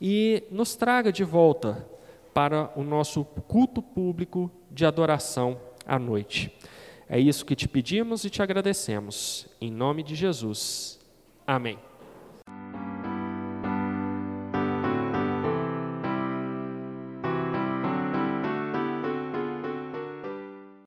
[0.00, 1.84] e nos traga de volta
[2.32, 6.56] para o nosso culto público de adoração à noite.
[7.08, 9.48] É isso que te pedimos e te agradecemos.
[9.60, 11.00] Em nome de Jesus.
[11.44, 11.76] Amém.